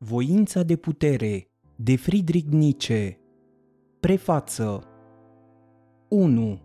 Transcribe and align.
Voința 0.00 0.62
de 0.62 0.76
putere 0.76 1.50
de 1.76 1.96
Friedrich 1.96 2.48
Nietzsche 2.50 3.18
Prefață 4.00 4.84
1. 6.08 6.60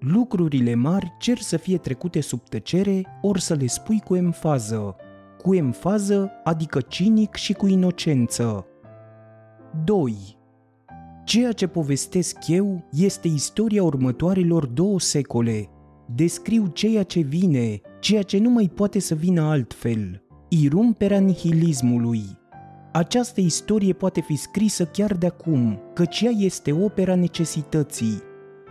Lucrurile 0.00 0.74
mari 0.74 1.12
cer 1.18 1.38
să 1.38 1.56
fie 1.56 1.78
trecute 1.78 2.20
sub 2.20 2.48
tăcere 2.48 3.02
ori 3.22 3.40
să 3.40 3.54
le 3.54 3.66
spui 3.66 4.00
cu 4.00 4.16
emfază. 4.16 4.96
Cu 5.42 5.54
emfază, 5.54 6.30
adică 6.44 6.80
cinic 6.80 7.34
și 7.34 7.52
cu 7.52 7.66
inocență. 7.66 8.66
2. 9.84 10.38
Ceea 11.24 11.52
ce 11.52 11.66
povestesc 11.66 12.36
eu 12.46 12.84
este 12.92 13.28
istoria 13.28 13.82
următoarelor 13.82 14.66
două 14.66 15.00
secole. 15.00 15.68
Descriu 16.14 16.66
ceea 16.66 17.02
ce 17.02 17.20
vine, 17.20 17.80
ceea 18.00 18.22
ce 18.22 18.38
nu 18.38 18.50
mai 18.50 18.70
poate 18.74 18.98
să 18.98 19.14
vină 19.14 19.42
altfel– 19.42 20.22
irumperea 20.52 21.18
nihilismului. 21.18 22.22
Această 22.92 23.40
istorie 23.40 23.92
poate 23.92 24.20
fi 24.20 24.36
scrisă 24.36 24.84
chiar 24.84 25.14
de 25.14 25.26
acum, 25.26 25.78
căci 25.94 26.20
ea 26.20 26.30
este 26.30 26.72
opera 26.72 27.14
necesității. 27.14 28.22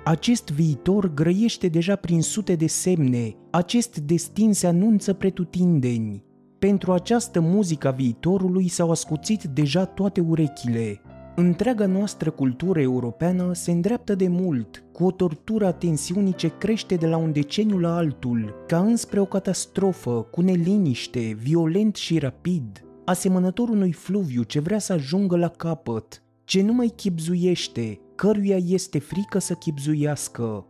Acest 0.04 0.52
viitor 0.52 1.14
grăiește 1.14 1.68
deja 1.68 1.96
prin 1.96 2.22
sute 2.22 2.56
de 2.56 2.68
semne, 2.68 3.36
acest 3.50 3.98
destin 4.00 4.54
se 4.54 4.68
anunță 4.68 5.14
pretutindeni. 5.14 6.24
Pentru 6.60 6.92
această 6.92 7.40
muzică 7.40 7.88
a 7.88 7.92
viitorului 7.92 8.68
s-au 8.68 8.92
ascuțit 8.92 9.44
deja 9.44 9.86
toate 9.86 10.22
urechile. 10.22 11.02
Întreaga 11.40 11.86
noastră 11.86 12.32
cultură 12.32 12.80
europeană 12.80 13.54
se 13.54 13.72
îndreaptă 13.72 14.16
de 14.16 14.28
mult, 14.28 14.84
cu 14.92 15.04
o 15.04 15.12
tortură 15.12 15.66
a 15.66 15.72
tensiunii 15.72 16.34
ce 16.34 16.58
crește 16.58 16.96
de 16.96 17.08
la 17.08 17.18
un 17.18 17.32
deceniu 17.32 17.78
la 17.78 17.96
altul, 17.96 18.64
ca 18.68 18.80
înspre 18.80 19.20
o 19.20 19.26
catastrofă, 19.26 20.22
cu 20.22 20.42
neliniște, 20.42 21.38
violent 21.42 21.96
și 21.96 22.20
rapid, 22.20 22.86
asemănător 23.06 23.70
unui 23.70 23.92
fluviu 23.92 24.44
ce 24.44 24.60
vrea 24.60 24.80
să 24.80 24.94
ajungă 24.94 25.38
la 25.38 25.48
capăt, 25.48 26.24
ce 26.44 26.62
nu 26.62 26.74
mai 26.74 26.94
chipzuiește, 26.96 28.00
căruia 28.16 28.58
este 28.58 29.00
frică 29.00 29.40
să 29.40 29.54
chipzuiască. 29.54 30.66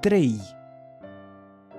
3. 0.00 0.34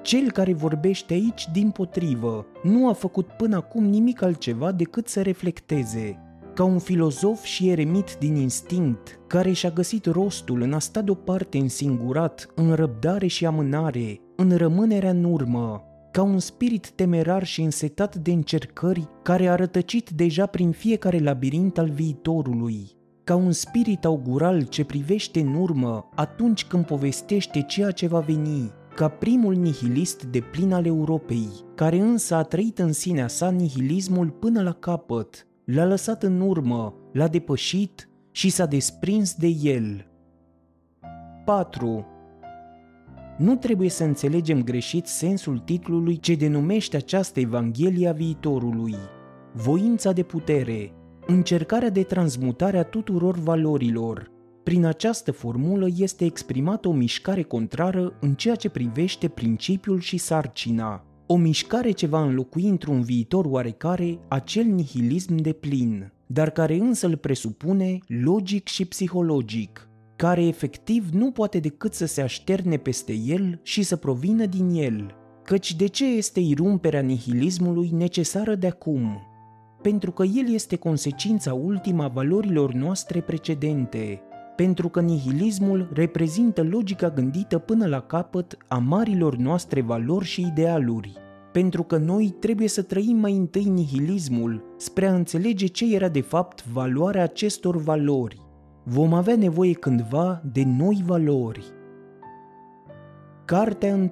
Cel 0.01 0.31
care 0.31 0.53
vorbește 0.53 1.13
aici, 1.13 1.47
din 1.51 1.69
potrivă, 1.69 2.45
nu 2.63 2.89
a 2.89 2.93
făcut 2.93 3.27
până 3.27 3.55
acum 3.55 3.83
nimic 3.83 4.21
altceva 4.21 4.71
decât 4.71 5.07
să 5.07 5.21
reflecteze, 5.21 6.30
ca 6.53 6.63
un 6.63 6.79
filozof 6.79 7.43
și 7.43 7.69
eremit 7.69 8.15
din 8.19 8.35
instinct, 8.35 9.19
care 9.27 9.51
și-a 9.51 9.69
găsit 9.69 10.05
rostul 10.05 10.61
în 10.61 10.73
a 10.73 10.79
sta 10.79 11.01
deoparte 11.01 11.57
însingurat, 11.57 12.47
în 12.55 12.73
răbdare 12.73 13.27
și 13.27 13.45
amânare, 13.45 14.21
în 14.35 14.55
rămânerea 14.57 15.09
în 15.09 15.23
urmă, 15.23 15.83
ca 16.11 16.21
un 16.21 16.39
spirit 16.39 16.89
temerar 16.89 17.45
și 17.45 17.61
însetat 17.61 18.15
de 18.15 18.31
încercări 18.31 19.07
care 19.21 19.47
a 19.47 19.55
rătăcit 19.55 20.09
deja 20.09 20.45
prin 20.45 20.71
fiecare 20.71 21.19
labirint 21.19 21.77
al 21.77 21.89
viitorului, 21.89 22.91
ca 23.23 23.35
un 23.35 23.51
spirit 23.51 24.05
augural 24.05 24.61
ce 24.61 24.83
privește 24.83 25.39
în 25.39 25.53
urmă 25.53 26.09
atunci 26.15 26.65
când 26.65 26.85
povestește 26.85 27.61
ceea 27.61 27.91
ce 27.91 28.07
va 28.07 28.19
veni, 28.19 28.71
ca 28.95 29.07
primul 29.07 29.53
nihilist 29.53 30.23
de 30.23 30.39
plin 30.39 30.73
al 30.73 30.85
Europei, 30.85 31.47
care 31.75 31.99
însă 31.99 32.35
a 32.35 32.43
trăit 32.43 32.79
în 32.79 32.91
sinea 32.91 33.27
sa 33.27 33.49
nihilismul 33.49 34.29
până 34.29 34.61
la 34.61 34.71
capăt, 34.71 35.47
l-a 35.65 35.85
lăsat 35.85 36.23
în 36.23 36.41
urmă, 36.41 36.93
l-a 37.13 37.27
depășit 37.27 38.09
și 38.31 38.49
s-a 38.49 38.65
desprins 38.65 39.33
de 39.33 39.47
el. 39.47 40.05
4. 41.45 42.05
Nu 43.37 43.55
trebuie 43.55 43.89
să 43.89 44.03
înțelegem 44.03 44.63
greșit 44.63 45.07
sensul 45.07 45.59
titlului 45.59 46.17
ce 46.17 46.35
denumește 46.35 46.97
această 46.97 47.39
Evanghelie 47.39 48.07
a 48.07 48.11
viitorului. 48.11 48.95
Voința 49.53 50.11
de 50.11 50.23
putere, 50.23 50.93
încercarea 51.27 51.89
de 51.89 52.03
transmutare 52.03 52.77
a 52.77 52.83
tuturor 52.83 53.37
valorilor. 53.37 54.31
Prin 54.63 54.85
această 54.85 55.31
formulă 55.31 55.87
este 55.97 56.25
exprimată 56.25 56.87
o 56.87 56.91
mișcare 56.91 57.41
contrară 57.41 58.13
în 58.19 58.33
ceea 58.33 58.55
ce 58.55 58.69
privește 58.69 59.27
principiul 59.27 59.99
și 59.99 60.17
sarcina, 60.17 61.05
o 61.31 61.35
mișcare 61.35 61.91
ce 61.91 62.07
va 62.07 62.23
înlocui 62.23 62.67
într-un 62.67 63.01
viitor 63.01 63.45
oarecare 63.45 64.19
acel 64.27 64.63
nihilism 64.63 65.35
de 65.35 65.51
plin, 65.51 66.11
dar 66.27 66.49
care 66.49 66.75
însă 66.75 67.07
îl 67.07 67.17
presupune 67.17 67.97
logic 68.07 68.67
și 68.67 68.85
psihologic, 68.85 69.89
care 70.15 70.45
efectiv 70.45 71.09
nu 71.11 71.31
poate 71.31 71.59
decât 71.59 71.93
să 71.93 72.05
se 72.05 72.21
așterne 72.21 72.77
peste 72.77 73.13
el 73.13 73.59
și 73.63 73.83
să 73.83 73.95
provină 73.95 74.45
din 74.45 74.69
el. 74.69 75.15
Căci 75.43 75.75
de 75.75 75.87
ce 75.87 76.05
este 76.05 76.39
irumperea 76.39 77.01
nihilismului 77.01 77.89
necesară 77.93 78.55
de 78.55 78.67
acum? 78.67 79.21
Pentru 79.81 80.11
că 80.11 80.23
el 80.23 80.53
este 80.53 80.75
consecința 80.75 81.53
ultima 81.53 82.07
valorilor 82.07 82.73
noastre 82.73 83.21
precedente, 83.21 84.21
pentru 84.55 84.89
că 84.89 85.01
nihilismul 85.01 85.89
reprezintă 85.93 86.63
logica 86.63 87.09
gândită 87.09 87.57
până 87.57 87.87
la 87.87 87.99
capăt 87.99 88.57
a 88.67 88.77
marilor 88.77 89.35
noastre 89.35 89.81
valori 89.81 90.25
și 90.25 90.41
idealuri, 90.41 91.13
pentru 91.51 91.83
că 91.83 91.97
noi 91.97 92.35
trebuie 92.39 92.67
să 92.67 92.81
trăim 92.81 93.17
mai 93.17 93.35
întâi 93.35 93.63
nihilismul 93.63 94.63
spre 94.77 95.07
a 95.07 95.13
înțelege 95.13 95.65
ce 95.65 95.95
era 95.95 96.07
de 96.09 96.21
fapt 96.21 96.67
valoarea 96.67 97.23
acestor 97.23 97.77
valori. 97.77 98.41
Vom 98.83 99.13
avea 99.13 99.35
nevoie 99.35 99.73
cândva 99.73 100.41
de 100.51 100.63
noi 100.77 101.03
valori. 101.05 101.65
Cartea 103.45 103.93
1. 103.93 104.09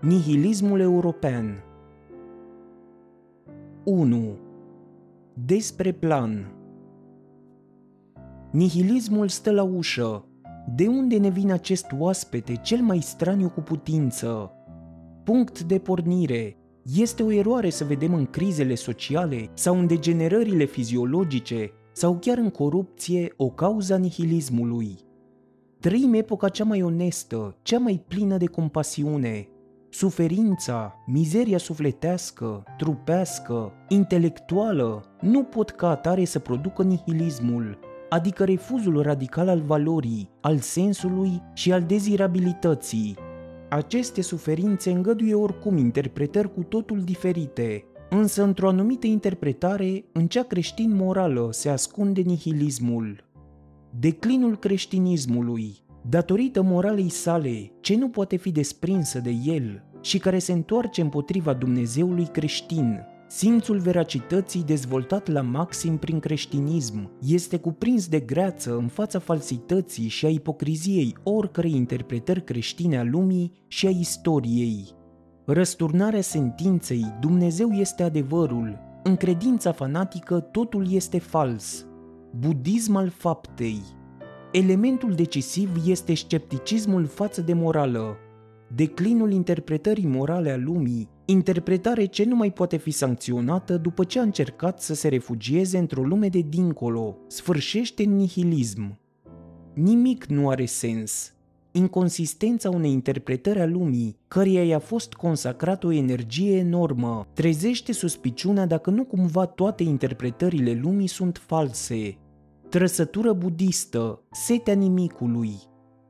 Nihilismul 0.00 0.80
european 0.80 1.64
1. 3.84 4.36
Despre 5.34 5.92
plan 5.92 6.46
Nihilismul 8.52 9.28
stă 9.28 9.50
la 9.50 9.62
ușă. 9.62 10.24
De 10.76 10.86
unde 10.86 11.16
ne 11.16 11.28
vine 11.28 11.52
acest 11.52 11.86
oaspete 11.98 12.56
cel 12.62 12.80
mai 12.80 13.00
straniu 13.00 13.48
cu 13.48 13.60
putință? 13.60 14.52
Punct 15.24 15.62
de 15.62 15.78
pornire. 15.78 16.56
Este 16.96 17.22
o 17.22 17.32
eroare 17.32 17.70
să 17.70 17.84
vedem 17.84 18.14
în 18.14 18.26
crizele 18.26 18.74
sociale 18.74 19.50
sau 19.54 19.78
în 19.78 19.86
degenerările 19.86 20.64
fiziologice 20.64 21.70
sau 21.92 22.16
chiar 22.20 22.38
în 22.38 22.50
corupție 22.50 23.32
o 23.36 23.48
cauza 23.48 23.96
nihilismului. 23.96 24.98
Trăim 25.80 26.14
epoca 26.14 26.48
cea 26.48 26.64
mai 26.64 26.82
onestă, 26.82 27.56
cea 27.62 27.78
mai 27.78 28.04
plină 28.08 28.36
de 28.36 28.46
compasiune. 28.46 29.48
Suferința, 29.90 30.94
mizeria 31.06 31.58
sufletească, 31.58 32.62
trupească, 32.76 33.72
intelectuală 33.88 35.04
nu 35.20 35.42
pot 35.42 35.70
ca 35.70 35.88
atare 35.88 36.24
să 36.24 36.38
producă 36.38 36.82
nihilismul, 36.82 37.78
adică 38.12 38.44
refuzul 38.44 39.02
radical 39.02 39.48
al 39.48 39.60
valorii, 39.60 40.30
al 40.40 40.58
sensului 40.58 41.42
și 41.54 41.72
al 41.72 41.82
dezirabilității. 41.82 43.16
Aceste 43.68 44.22
suferințe 44.22 44.90
îngăduie 44.90 45.34
oricum 45.34 45.76
interpretări 45.76 46.54
cu 46.54 46.62
totul 46.62 47.00
diferite, 47.00 47.84
însă 48.10 48.42
într-o 48.42 48.68
anumită 48.68 49.06
interpretare, 49.06 50.04
în 50.12 50.26
cea 50.26 50.42
creștin-morală 50.42 51.48
se 51.50 51.68
ascunde 51.68 52.20
nihilismul. 52.20 53.24
Declinul 53.98 54.58
creștinismului, 54.58 55.76
datorită 56.08 56.62
moralei 56.62 57.10
sale, 57.10 57.72
ce 57.80 57.96
nu 57.96 58.08
poate 58.08 58.36
fi 58.36 58.50
desprinsă 58.50 59.18
de 59.18 59.34
el 59.44 59.82
și 60.00 60.18
care 60.18 60.38
se 60.38 60.52
întoarce 60.52 61.00
împotriva 61.00 61.52
Dumnezeului 61.52 62.26
creștin, 62.26 63.00
Simțul 63.34 63.78
veracității 63.78 64.62
dezvoltat 64.62 65.28
la 65.28 65.40
maxim 65.40 65.96
prin 65.96 66.18
creștinism 66.18 67.10
este 67.26 67.58
cuprins 67.58 68.08
de 68.08 68.20
greață 68.20 68.76
în 68.76 68.88
fața 68.88 69.18
falsității 69.18 70.08
și 70.08 70.26
a 70.26 70.28
ipocriziei 70.28 71.16
oricărei 71.22 71.74
interpretări 71.74 72.44
creștine 72.44 72.98
a 72.98 73.02
lumii 73.02 73.52
și 73.68 73.86
a 73.86 73.90
istoriei. 73.90 74.84
Răsturnarea 75.46 76.20
sentinței 76.20 77.16
Dumnezeu 77.20 77.70
este 77.70 78.02
adevărul, 78.02 78.78
în 79.02 79.16
credința 79.16 79.72
fanatică 79.72 80.40
totul 80.40 80.92
este 80.92 81.18
fals. 81.18 81.86
Budism 82.38 82.96
al 82.96 83.08
faptei. 83.08 83.82
Elementul 84.50 85.12
decisiv 85.12 85.70
este 85.86 86.14
scepticismul 86.14 87.06
față 87.06 87.40
de 87.40 87.52
morală, 87.52 88.16
declinul 88.74 89.32
interpretării 89.32 90.06
morale 90.06 90.50
a 90.50 90.56
lumii, 90.56 91.08
interpretare 91.24 92.04
ce 92.04 92.24
nu 92.24 92.36
mai 92.36 92.50
poate 92.50 92.76
fi 92.76 92.90
sancționată 92.90 93.76
după 93.76 94.04
ce 94.04 94.18
a 94.18 94.22
încercat 94.22 94.80
să 94.80 94.94
se 94.94 95.08
refugieze 95.08 95.78
într-o 95.78 96.02
lume 96.02 96.28
de 96.28 96.40
dincolo, 96.48 97.16
sfârșește 97.26 98.04
în 98.04 98.16
nihilism. 98.16 98.98
Nimic 99.74 100.24
nu 100.24 100.48
are 100.48 100.64
sens. 100.64 101.32
Inconsistența 101.72 102.70
unei 102.70 102.90
interpretări 102.90 103.60
a 103.60 103.66
lumii, 103.66 104.16
căreia 104.28 104.64
i-a 104.64 104.78
fost 104.78 105.12
consacrată 105.12 105.86
o 105.86 105.92
energie 105.92 106.56
enormă, 106.56 107.26
trezește 107.32 107.92
suspiciunea 107.92 108.66
dacă 108.66 108.90
nu 108.90 109.04
cumva 109.04 109.46
toate 109.46 109.82
interpretările 109.82 110.80
lumii 110.82 111.06
sunt 111.06 111.42
false. 111.46 112.16
Trăsătură 112.68 113.32
budistă, 113.32 114.22
setea 114.30 114.74
nimicului, 114.74 115.54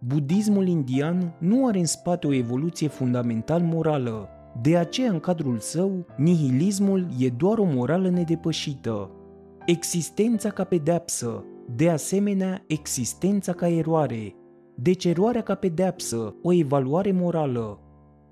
Budismul 0.07 0.69
indian 0.69 1.35
nu 1.39 1.67
are 1.67 1.79
în 1.79 1.85
spate 1.85 2.27
o 2.27 2.33
evoluție 2.33 2.89
fundamental 2.89 3.61
morală, 3.61 4.29
De 4.61 4.77
aceea, 4.77 5.11
în 5.11 5.21
cadrul 5.21 5.59
său, 5.59 6.07
nihilismul 6.17 7.07
e 7.19 7.29
doar 7.29 7.59
o 7.59 7.65
morală 7.65 8.09
nedepășită. 8.09 9.11
Existența 9.67 10.51
ca 10.51 10.65
pedeapsă, 10.65 11.45
de 11.77 11.91
asemenea, 11.91 12.65
existența 12.67 13.53
ca 13.53 13.69
eroare, 13.69 14.35
deci 14.75 15.05
eroarea 15.05 15.43
ca 15.43 15.55
pedeapsă, 15.55 16.35
o 16.43 16.53
evaluare 16.53 17.13
morală. 17.13 17.79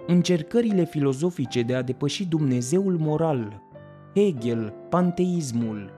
Încercările 0.06 0.84
filozofice 0.84 1.62
de 1.62 1.75
a 1.75 1.82
depăși 1.82 2.28
Dumnezeul 2.28 2.96
moral, 2.99 3.62
Hegel, 4.14 4.75
panteismul, 4.88 5.90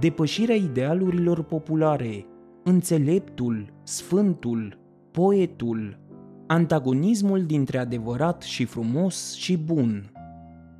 depășirea 0.00 0.54
idealurilor 0.54 1.42
populare, 1.42 2.26
înțeleptul, 2.64 3.72
sfântul, 3.82 4.78
poetul, 5.10 5.98
antagonismul 6.46 7.44
dintre 7.44 7.78
adevărat 7.78 8.42
și 8.42 8.64
frumos 8.64 9.34
și 9.34 9.56
bun, 9.56 10.10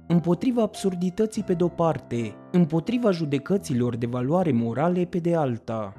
împotriva 0.07 0.63
absurdității 0.63 1.43
pe 1.43 1.55
de-o 1.55 1.69
parte, 1.69 2.35
împotriva 2.53 3.11
judecăților 3.11 3.97
de 3.97 4.07
valoare 4.07 4.53
morale 4.53 5.05
pe 5.05 5.19
de 5.19 5.35
alta. 5.35 5.93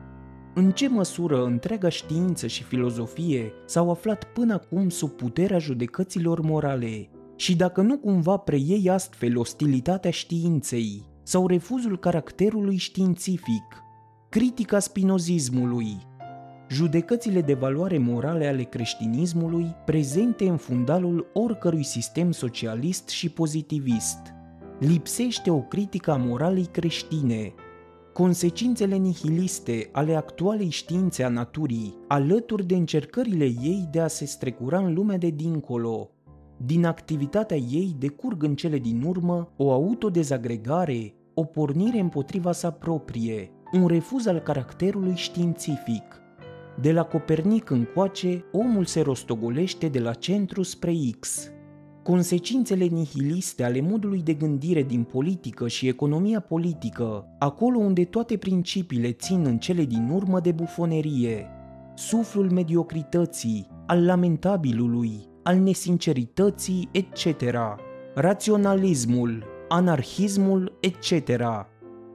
În 0.56 0.72
ce 0.72 0.90
măsură 0.90 1.46
întreaga 1.46 1.90
știință 1.90 2.48
și 2.48 2.64
filozofie 2.64 3.52
s-au 3.66 3.90
aflat 3.90 4.24
până 4.24 4.54
acum 4.54 4.90
sub 4.90 5.10
puterea 5.10 5.58
judecăților 5.58 6.42
morale 6.42 7.10
și 7.36 7.56
dacă 7.56 7.82
nu 7.82 7.98
cumva 7.98 8.38
preiei 8.38 8.90
astfel 8.90 9.38
ostilitatea 9.38 10.12
științei 10.12 11.04
sau 11.24 11.48
refuzul 11.48 12.00
caracterului 12.00 12.78
științific, 12.78 13.84
critica 14.30 14.80
spinozismului, 14.80 15.98
judecățile 16.70 17.42
de 17.42 17.54
valoare 17.54 17.98
morale 17.98 18.48
ale 18.48 18.64
creștinismului 18.64 19.76
prezente 19.86 20.50
în 20.50 20.58
fundalul 20.58 21.28
oricărui 21.34 21.84
sistem 21.84 22.32
socialist 22.32 23.08
și 23.08 23.30
pozitivist. 23.30 24.20
Lipsește 24.80 25.52
o 25.52 25.62
critică 25.62 26.12
a 26.12 26.18
moralei 26.18 26.66
creștine, 26.66 27.54
consecințele 28.14 28.96
nihiliste 28.96 29.90
ale 29.92 30.16
actualei 30.16 30.70
științe 30.70 31.24
a 31.24 31.30
naturii, 31.30 31.98
alături 32.08 32.66
de 32.66 32.76
încercările 32.76 33.46
ei 33.46 33.88
de 33.92 34.00
a 34.00 34.08
se 34.08 34.26
strecura 34.26 34.80
în 34.80 34.94
lumea 34.94 35.18
de 35.18 35.30
dincolo. 35.30 36.10
Din 36.58 36.86
activitatea 36.86 37.58
ei 37.58 37.96
decurg 38.00 38.44
în 38.44 38.56
cele 38.56 38.78
din 38.78 39.04
urmă 39.08 39.54
o 39.58 39.72
autodezagregare, 39.72 41.14
o 41.34 41.44
pornire 41.44 42.00
împotriva 42.00 42.52
sa 42.52 42.72
proprie, 42.72 43.52
un 43.74 43.88
refuz 43.88 44.26
al 44.26 44.40
caracterului 44.40 45.16
științific, 45.16 46.04
de 46.82 46.92
la 46.92 47.04
Copernic 47.04 47.70
încoace, 47.70 48.46
omul 48.52 48.86
se 48.86 49.02
rostogolește 49.02 49.88
de 49.88 50.00
la 50.00 50.14
centru 50.14 50.62
spre 50.64 50.94
X. 51.20 51.52
Consecințele 52.04 52.86
nihiliste 52.86 53.64
ale 53.64 53.82
modului 53.82 54.22
de 54.22 54.34
gândire 54.34 54.84
din 54.84 55.04
politică 55.04 55.68
și 55.68 55.88
economia 55.88 56.40
politică, 56.40 57.36
acolo 57.40 57.78
unde 57.78 58.06
toate 58.06 58.38
principiile 58.38 59.12
țin 59.12 59.46
în 59.46 59.58
cele 59.58 59.84
din 59.84 60.10
urmă 60.14 60.40
de 60.40 60.52
bufonerie, 60.52 61.48
suflul 61.96 62.52
mediocrității, 62.52 63.68
al 63.86 64.06
lamentabilului, 64.06 65.30
al 65.44 65.58
nesincerității, 65.58 66.90
etc., 66.92 67.26
raționalismul, 68.16 69.46
anarhismul, 69.68 70.78
etc., 70.80 71.42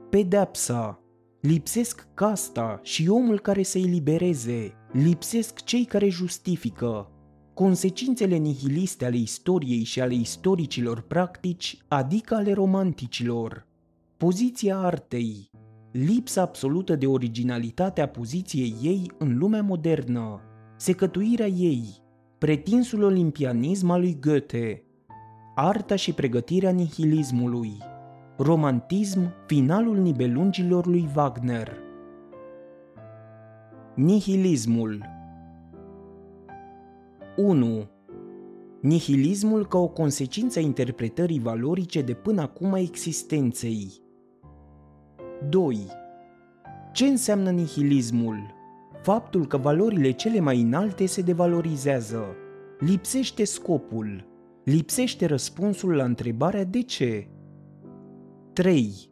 pedepsa, 0.09 1.02
Lipsesc 1.47 2.07
casta 2.13 2.79
și 2.83 3.07
omul 3.09 3.39
care 3.39 3.63
să 3.63 3.77
elibereze, 3.77 4.73
lipsesc 4.91 5.63
cei 5.63 5.85
care 5.85 6.09
justifică. 6.09 7.11
Consecințele 7.53 8.35
nihiliste 8.35 9.05
ale 9.05 9.15
istoriei 9.15 9.83
și 9.83 10.01
ale 10.01 10.13
istoricilor 10.13 11.01
practici, 11.01 11.77
adică 11.87 12.35
ale 12.35 12.53
romanticilor. 12.53 13.67
Poziția 14.17 14.77
artei, 14.77 15.49
lipsa 15.91 16.41
absolută 16.41 16.95
de 16.95 17.07
originalitate 17.07 18.01
a 18.01 18.07
poziției 18.07 18.75
ei 18.81 19.11
în 19.17 19.37
lumea 19.37 19.61
modernă, 19.63 20.41
secătuirea 20.77 21.47
ei, 21.47 21.85
pretinsul 22.37 23.03
olimpianism 23.03 23.89
al 23.89 23.99
lui 23.99 24.17
Goethe, 24.19 24.83
arta 25.55 25.95
și 25.95 26.13
pregătirea 26.13 26.71
nihilismului, 26.71 27.77
Romantism, 28.45 29.33
finalul 29.45 29.97
nibelungilor 29.97 30.85
lui 30.85 31.09
Wagner 31.15 31.77
Nihilismul 33.95 35.05
1. 37.35 37.89
Nihilismul 38.81 39.67
ca 39.67 39.77
o 39.77 39.87
consecință 39.87 40.59
a 40.59 40.61
interpretării 40.61 41.39
valorice 41.39 42.01
de 42.01 42.13
până 42.13 42.41
acum 42.41 42.73
a 42.73 42.79
existenței 42.79 43.91
2. 45.49 45.87
Ce 46.93 47.05
înseamnă 47.05 47.49
nihilismul? 47.49 48.53
Faptul 49.01 49.47
că 49.47 49.57
valorile 49.57 50.11
cele 50.11 50.39
mai 50.39 50.61
înalte 50.61 51.05
se 51.05 51.21
devalorizează. 51.21 52.25
Lipsește 52.79 53.43
scopul. 53.43 54.27
Lipsește 54.63 55.25
răspunsul 55.25 55.95
la 55.95 56.03
întrebarea 56.03 56.63
de 56.63 56.81
ce. 56.81 57.27
3. 58.53 59.09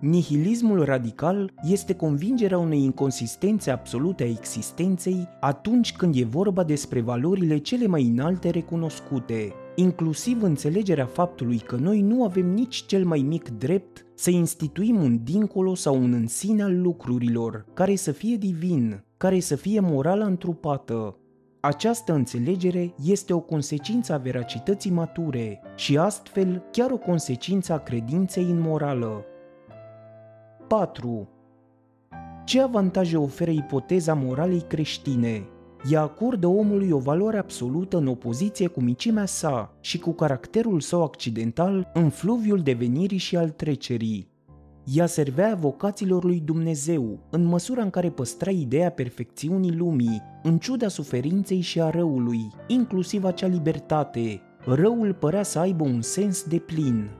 Nihilismul 0.00 0.84
radical 0.84 1.52
este 1.62 1.94
convingerea 1.94 2.58
unei 2.58 2.82
inconsistențe 2.82 3.70
absolute 3.70 4.22
a 4.22 4.28
existenței 4.28 5.28
atunci 5.40 5.96
când 5.96 6.16
e 6.16 6.24
vorba 6.24 6.64
despre 6.64 7.00
valorile 7.00 7.58
cele 7.58 7.86
mai 7.86 8.02
înalte 8.02 8.50
recunoscute, 8.50 9.52
inclusiv 9.74 10.42
înțelegerea 10.42 11.06
faptului 11.06 11.58
că 11.58 11.76
noi 11.76 12.00
nu 12.00 12.24
avem 12.24 12.46
nici 12.46 12.84
cel 12.86 13.04
mai 13.04 13.20
mic 13.20 13.48
drept 13.48 14.06
să 14.14 14.30
instituim 14.30 15.02
un 15.02 15.20
dincolo 15.24 15.74
sau 15.74 16.02
un 16.02 16.12
în 16.12 16.26
sine 16.26 16.62
al 16.62 16.80
lucrurilor, 16.80 17.66
care 17.74 17.94
să 17.94 18.12
fie 18.12 18.36
divin, 18.36 19.04
care 19.16 19.40
să 19.40 19.56
fie 19.56 19.80
morală 19.80 20.24
întrupată, 20.24 21.16
această 21.64 22.12
înțelegere 22.12 22.94
este 23.04 23.32
o 23.32 23.40
consecință 23.40 24.12
a 24.12 24.16
veracității 24.16 24.90
mature 24.90 25.60
și 25.76 25.98
astfel 25.98 26.62
chiar 26.70 26.90
o 26.90 26.96
consecință 26.96 27.72
a 27.72 27.78
credinței 27.78 28.44
în 28.44 28.60
morală. 28.60 29.24
4. 30.68 31.28
Ce 32.44 32.62
avantaje 32.62 33.16
oferă 33.16 33.50
ipoteza 33.50 34.14
moralei 34.14 34.60
creștine? 34.60 35.48
Ea 35.90 36.00
acordă 36.00 36.46
omului 36.46 36.90
o 36.90 36.98
valoare 36.98 37.38
absolută 37.38 37.96
în 37.96 38.06
opoziție 38.06 38.66
cu 38.66 38.80
micimea 38.80 39.26
sa 39.26 39.74
și 39.80 39.98
cu 39.98 40.12
caracterul 40.12 40.80
său 40.80 41.02
accidental 41.02 41.90
în 41.94 42.08
fluviul 42.08 42.60
devenirii 42.60 43.18
și 43.18 43.36
al 43.36 43.50
trecerii. 43.50 44.31
Ea 44.84 45.06
servea 45.06 45.54
vocațiilor 45.54 46.24
lui 46.24 46.40
Dumnezeu, 46.44 47.18
în 47.30 47.44
măsura 47.44 47.82
în 47.82 47.90
care 47.90 48.10
păstra 48.10 48.50
ideea 48.50 48.90
perfecțiunii 48.90 49.76
lumii, 49.76 50.22
în 50.42 50.58
ciuda 50.58 50.88
suferinței 50.88 51.60
și 51.60 51.80
a 51.80 51.90
răului, 51.90 52.50
inclusiv 52.66 53.24
acea 53.24 53.46
libertate. 53.46 54.40
Răul 54.64 55.14
părea 55.14 55.42
să 55.42 55.58
aibă 55.58 55.84
un 55.84 56.00
sens 56.00 56.42
de 56.42 56.58
plin. 56.58 57.10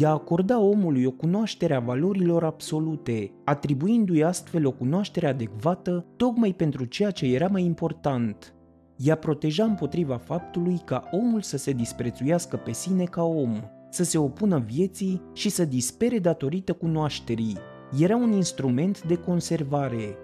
Ea 0.00 0.10
acorda 0.10 0.58
omului 0.58 1.04
o 1.04 1.10
cunoaștere 1.10 1.74
a 1.74 1.80
valorilor 1.80 2.44
absolute, 2.44 3.32
atribuindu-i 3.44 4.24
astfel 4.24 4.66
o 4.66 4.70
cunoaștere 4.70 5.26
adecvată 5.26 6.06
tocmai 6.16 6.52
pentru 6.52 6.84
ceea 6.84 7.10
ce 7.10 7.26
era 7.26 7.46
mai 7.46 7.64
important. 7.64 8.54
Ea 8.96 9.14
proteja 9.16 9.64
împotriva 9.64 10.16
faptului 10.16 10.80
ca 10.84 11.08
omul 11.10 11.40
să 11.42 11.56
se 11.56 11.72
disprețuiască 11.72 12.56
pe 12.56 12.72
sine 12.72 13.04
ca 13.04 13.22
om, 13.22 13.60
să 13.94 14.04
se 14.04 14.18
opună 14.18 14.58
vieții 14.58 15.22
și 15.32 15.48
să 15.48 15.64
dispere 15.64 16.18
datorită 16.18 16.72
cunoașterii. 16.72 17.56
Era 17.98 18.16
un 18.16 18.32
instrument 18.32 19.02
de 19.02 19.14
conservare. 19.14 20.16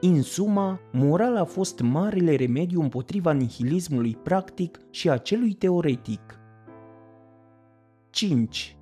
În 0.00 0.22
suma, 0.22 0.80
morala 0.92 1.40
a 1.40 1.44
fost 1.44 1.80
marele 1.80 2.34
remediu 2.34 2.80
împotriva 2.80 3.32
nihilismului 3.32 4.16
practic 4.22 4.80
și 4.90 5.10
a 5.10 5.16
celui 5.16 5.52
teoretic. 5.52 6.38
5. 8.10 8.76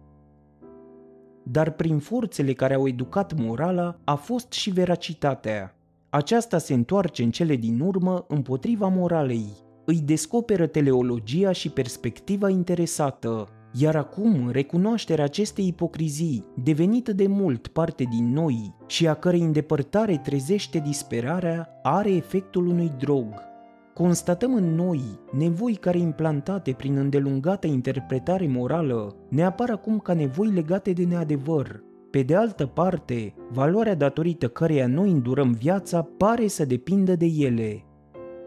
Dar 1.42 1.70
prin 1.70 1.98
forțele 1.98 2.52
care 2.52 2.74
au 2.74 2.88
educat 2.88 3.40
morala 3.40 3.98
a 4.04 4.14
fost 4.14 4.52
și 4.52 4.70
veracitatea. 4.70 5.76
Aceasta 6.10 6.58
se 6.58 6.74
întoarce 6.74 7.22
în 7.22 7.30
cele 7.30 7.56
din 7.56 7.80
urmă 7.80 8.24
împotriva 8.28 8.88
moralei, 8.88 9.48
îi 9.84 10.00
descoperă 10.00 10.66
teleologia 10.66 11.52
și 11.52 11.70
perspectiva 11.70 12.48
interesată, 12.48 13.48
iar 13.72 13.96
acum, 13.96 14.50
recunoașterea 14.50 15.24
acestei 15.24 15.66
ipocrizii, 15.66 16.44
devenită 16.62 17.12
de 17.12 17.26
mult 17.26 17.66
parte 17.66 18.04
din 18.10 18.32
noi 18.32 18.74
și 18.86 19.08
a 19.08 19.14
cărei 19.14 19.40
îndepărtare 19.40 20.20
trezește 20.22 20.78
disperarea, 20.78 21.68
are 21.82 22.10
efectul 22.10 22.66
unui 22.66 22.92
drog. 22.98 23.50
Constatăm 23.94 24.54
în 24.54 24.74
noi 24.74 25.00
nevoi 25.32 25.74
care 25.74 25.98
implantate 25.98 26.72
prin 26.72 26.96
îndelungată 26.96 27.66
interpretare 27.66 28.46
morală 28.46 29.16
ne 29.28 29.44
apar 29.44 29.70
acum 29.70 29.98
ca 29.98 30.12
nevoi 30.12 30.48
legate 30.48 30.92
de 30.92 31.04
neadevăr. 31.04 31.82
Pe 32.10 32.22
de 32.22 32.34
altă 32.34 32.66
parte, 32.66 33.34
valoarea 33.50 33.94
datorită 33.94 34.48
căreia 34.48 34.86
noi 34.86 35.10
îndurăm 35.10 35.52
viața 35.52 36.08
pare 36.16 36.46
să 36.46 36.64
depindă 36.64 37.16
de 37.16 37.26
ele. 37.26 37.84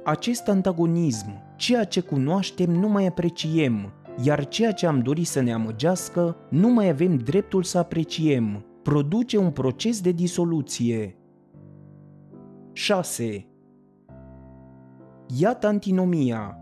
Acest 0.04 0.48
antagonism, 0.48 1.44
ceea 1.56 1.84
ce 1.84 2.00
cunoaștem 2.00 2.72
nu 2.72 2.88
mai 2.88 3.06
apreciem, 3.06 3.94
iar 4.24 4.48
ceea 4.48 4.72
ce 4.72 4.88
am 4.88 5.00
dorit 5.00 5.28
să 5.28 5.42
ne 5.42 5.54
amăgească 5.54 6.36
nu 6.50 6.70
mai 6.70 6.90
avem 6.90 7.16
dreptul 7.16 7.64
să 7.64 7.78
apreciem. 7.78 8.66
Produce 8.84 9.38
un 9.38 9.52
proces 9.52 10.02
de 10.02 10.12
disoluție. 10.12 11.18
6. 12.74 13.48
Iată 15.40 15.68
antinomia. 15.68 16.58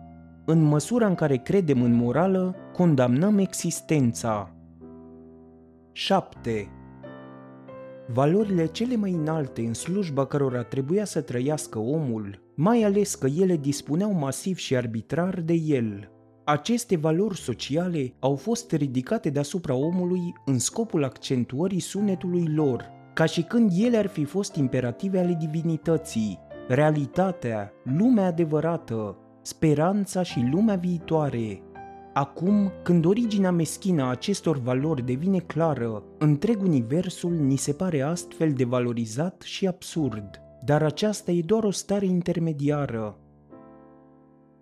În 0.46 0.62
măsura 0.62 1.08
în 1.08 1.16
care 1.16 1.38
credem 1.38 1.82
în 1.82 1.94
morală, 1.94 2.56
condamnăm 2.74 3.38
existența. 3.38 4.56
7. 5.92 6.70
Valorile 8.08 8.66
cele 8.66 8.96
mai 8.96 9.12
înalte 9.12 9.62
în 9.62 9.74
slujba 9.74 10.26
cărora 10.26 10.64
trebuia 10.64 11.06
să 11.06 11.22
trăiască 11.22 11.80
omul, 11.80 12.42
mai 12.56 12.84
ales 12.84 13.16
că 13.16 13.28
ele 13.28 13.58
dispuneau 13.58 14.14
masiv 14.14 14.58
și 14.58 14.76
arbitrar 14.76 15.42
de 15.42 15.54
el. 15.54 16.13
Aceste 16.46 16.98
valori 16.98 17.38
sociale 17.38 18.14
au 18.20 18.36
fost 18.36 18.72
ridicate 18.72 19.30
deasupra 19.30 19.76
omului 19.76 20.34
în 20.46 20.60
scopul 20.60 21.04
accentuării 21.04 21.80
sunetului 21.80 22.48
lor, 22.56 22.92
ca 23.14 23.26
și 23.26 23.42
când 23.42 23.72
ele 23.76 23.98
ar 23.98 24.08
fi 24.08 24.24
fost 24.24 24.56
imperative 24.56 25.20
ale 25.20 25.38
divinității, 25.40 26.40
realitatea, 26.68 27.72
lumea 27.84 28.26
adevărată, 28.26 29.18
speranța 29.42 30.24
și 30.24 30.48
lumea 30.52 30.76
viitoare. 30.76 31.62
Acum, 32.14 32.72
când 32.84 33.06
originea 33.06 33.52
meschină 33.52 34.04
a 34.04 34.10
acestor 34.10 34.58
valori 34.58 35.06
devine 35.06 35.40
clară, 35.40 36.04
întreg 36.18 36.62
universul 36.62 37.34
ni 37.34 37.56
se 37.56 37.74
pare 37.74 38.02
astfel 38.02 38.52
de 38.52 38.64
valorizat 38.64 39.42
și 39.42 39.68
absurd, 39.68 40.42
dar 40.64 40.84
aceasta 40.84 41.32
e 41.32 41.42
doar 41.42 41.64
o 41.64 41.72
stare 41.72 42.06
intermediară. 42.06 43.18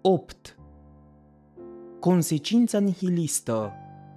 8. 0.01 0.55
Consecința 2.01 2.79
nihilistă 2.79 3.71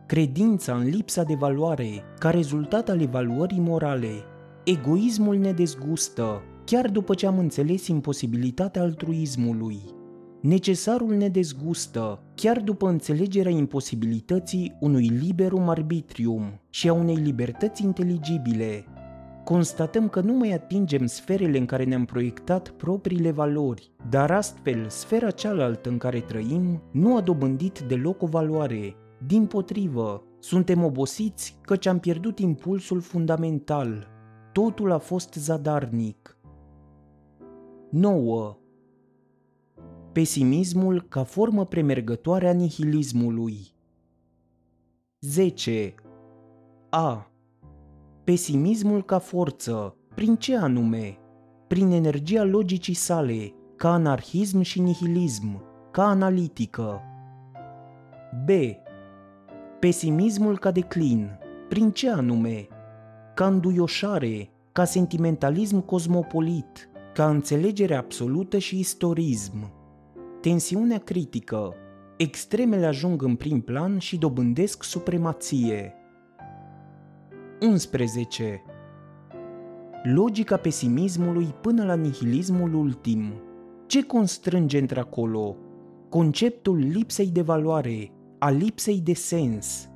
credința 0.07 0.75
în 0.75 0.85
lipsa 0.85 1.23
de 1.23 1.35
valoare 1.35 2.03
ca 2.19 2.31
rezultat 2.31 2.89
al 2.89 3.01
evaluării 3.01 3.61
morale. 3.61 4.11
Egoismul 4.65 5.37
ne 5.37 5.53
dezgustă, 5.53 6.43
chiar 6.65 6.91
după 6.91 7.15
ce 7.15 7.27
am 7.27 7.39
înțeles 7.39 7.87
imposibilitatea 7.87 8.83
altruismului. 8.83 9.79
Necesarul 10.41 11.15
ne 11.15 11.29
dezgustă, 11.29 12.23
chiar 12.35 12.61
după 12.61 12.89
înțelegerea 12.89 13.53
imposibilității 13.53 14.77
unui 14.81 15.09
liberum 15.09 15.69
arbitrium 15.69 16.61
și 16.71 16.89
a 16.89 16.93
unei 16.93 17.17
libertăți 17.17 17.83
inteligibile. 17.83 18.85
Constatăm 19.45 20.09
că 20.09 20.21
nu 20.21 20.33
mai 20.33 20.53
atingem 20.53 21.07
sferele 21.07 21.59
în 21.59 21.67
care 21.67 21.85
ne-am 21.85 22.05
proiectat 22.05 22.69
propriile 22.69 23.31
valori, 23.31 23.93
dar 24.11 24.31
astfel 24.31 24.89
sfera 24.89 25.31
cealaltă 25.31 25.89
în 25.89 25.99
care 25.99 26.21
trăim 26.21 26.83
nu 26.91 27.17
a 27.17 27.21
dobândit 27.21 27.79
deloc 27.79 28.23
o 28.23 28.27
valoare, 28.27 28.97
din 29.27 29.47
potrivă, 29.47 30.25
suntem 30.39 30.85
obosiți 30.85 31.59
căci 31.63 31.87
am 31.87 31.99
pierdut 31.99 32.39
impulsul 32.39 33.01
fundamental. 33.01 34.07
Totul 34.53 34.93
a 34.93 34.99
fost 34.99 35.35
zadarnic. 35.35 36.37
9. 37.91 38.57
Pesimismul 40.13 41.03
ca 41.03 41.25
formă 41.25 41.67
premergătoare 41.67 42.49
a 42.49 42.53
nihilismului. 42.53 43.75
10. 45.21 45.95
A. 46.91 47.34
Pesimismul 48.25 49.03
ca 49.03 49.19
forță. 49.19 49.97
Prin 50.15 50.37
ce 50.37 50.57
anume? 50.57 51.19
Prin 51.67 51.91
energia 51.91 52.45
logicii 52.45 52.95
sale, 52.95 53.53
ca 53.77 53.93
anarhism 53.93 54.61
și 54.61 54.81
nihilism, 54.81 55.63
ca 55.91 56.05
analitică. 56.05 57.01
B 58.45 58.49
Pesimismul 59.81 60.59
ca 60.59 60.71
declin. 60.71 61.39
Prin 61.69 61.91
ce 61.91 62.11
anume? 62.11 62.67
Ca 63.35 63.47
înduioșare, 63.47 64.51
ca 64.73 64.85
sentimentalism 64.85 65.85
cosmopolit, 65.85 66.89
ca 67.15 67.29
înțelegere 67.29 67.95
absolută 67.95 68.59
și 68.59 68.79
istorism. 68.79 69.73
Tensiunea 70.41 70.99
critică. 70.99 71.75
Extremele 72.17 72.87
ajung 72.87 73.23
în 73.23 73.37
prim 73.37 73.61
plan 73.61 73.99
și 73.99 74.17
dobândesc 74.19 74.83
supremație. 74.83 75.95
11. 77.61 78.63
Logica 80.03 80.57
pesimismului 80.57 81.55
până 81.61 81.85
la 81.85 81.95
nihilismul 81.95 82.75
ultim. 82.75 83.33
Ce 83.87 84.03
constrânge 84.03 84.79
într-acolo? 84.79 85.57
Conceptul 86.09 86.79
lipsei 86.79 87.27
de 87.27 87.41
valoare, 87.41 88.11
a 88.39 88.51
lipsei 88.51 89.01
de 89.01 89.15
sens. 89.15 89.89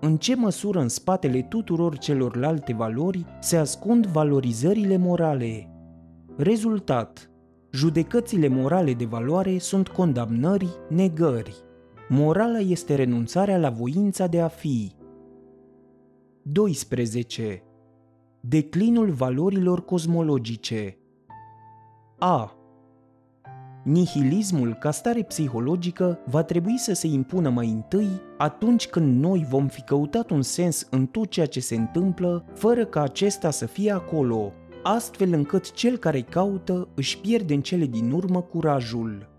În 0.00 0.16
ce 0.16 0.34
măsură 0.34 0.80
în 0.80 0.88
spatele 0.88 1.42
tuturor 1.42 1.98
celorlalte 1.98 2.72
valori 2.72 3.24
se 3.40 3.56
ascund 3.56 4.06
valorizările 4.06 4.96
morale? 4.96 5.68
Rezultat. 6.36 7.30
Judecățile 7.70 8.48
morale 8.48 8.92
de 8.94 9.04
valoare 9.04 9.58
sunt 9.58 9.88
condamnări, 9.88 10.68
negări. 10.88 11.54
Morala 12.08 12.58
este 12.58 12.94
renunțarea 12.94 13.58
la 13.58 13.70
voința 13.70 14.26
de 14.26 14.40
a 14.40 14.48
fi. 14.48 14.92
12. 16.46 17.62
Declinul 18.40 19.10
valorilor 19.10 19.84
cosmologice 19.84 20.98
A. 22.18 22.56
Nihilismul, 23.84 24.74
ca 24.74 24.90
stare 24.90 25.22
psihologică, 25.22 26.18
va 26.26 26.42
trebui 26.42 26.78
să 26.78 26.92
se 26.92 27.06
impună 27.06 27.48
mai 27.48 27.68
întâi 27.68 28.08
atunci 28.38 28.86
când 28.86 29.20
noi 29.20 29.46
vom 29.48 29.66
fi 29.66 29.82
căutat 29.82 30.30
un 30.30 30.42
sens 30.42 30.86
în 30.90 31.06
tot 31.06 31.30
ceea 31.30 31.46
ce 31.46 31.60
se 31.60 31.74
întâmplă, 31.74 32.44
fără 32.54 32.84
ca 32.84 33.02
acesta 33.02 33.50
să 33.50 33.66
fie 33.66 33.90
acolo, 33.90 34.52
astfel 34.82 35.32
încât 35.32 35.72
cel 35.72 35.96
care 35.96 36.20
caută 36.20 36.88
își 36.94 37.18
pierde 37.18 37.54
în 37.54 37.60
cele 37.60 37.84
din 37.84 38.10
urmă 38.10 38.40
curajul. 38.40 39.33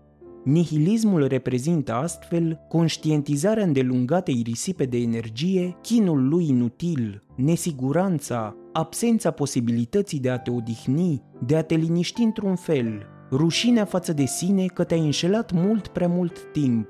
Nihilismul 0.46 1.26
reprezintă 1.26 1.92
astfel 1.92 2.60
conștientizarea 2.68 3.64
îndelungatei 3.64 4.42
risipe 4.44 4.84
de 4.84 4.96
energie, 4.96 5.76
chinul 5.82 6.28
lui 6.28 6.48
inutil, 6.48 7.22
nesiguranța, 7.36 8.56
absența 8.72 9.30
posibilității 9.30 10.20
de 10.20 10.30
a 10.30 10.38
te 10.38 10.50
odihni, 10.50 11.22
de 11.46 11.56
a 11.56 11.62
te 11.62 11.74
liniști 11.74 12.22
într-un 12.22 12.56
fel, 12.56 13.02
rușinea 13.30 13.84
față 13.84 14.12
de 14.12 14.24
sine 14.24 14.66
că 14.66 14.84
te-ai 14.84 15.00
înșelat 15.00 15.52
mult 15.52 15.86
prea 15.86 16.08
mult 16.08 16.52
timp. 16.52 16.88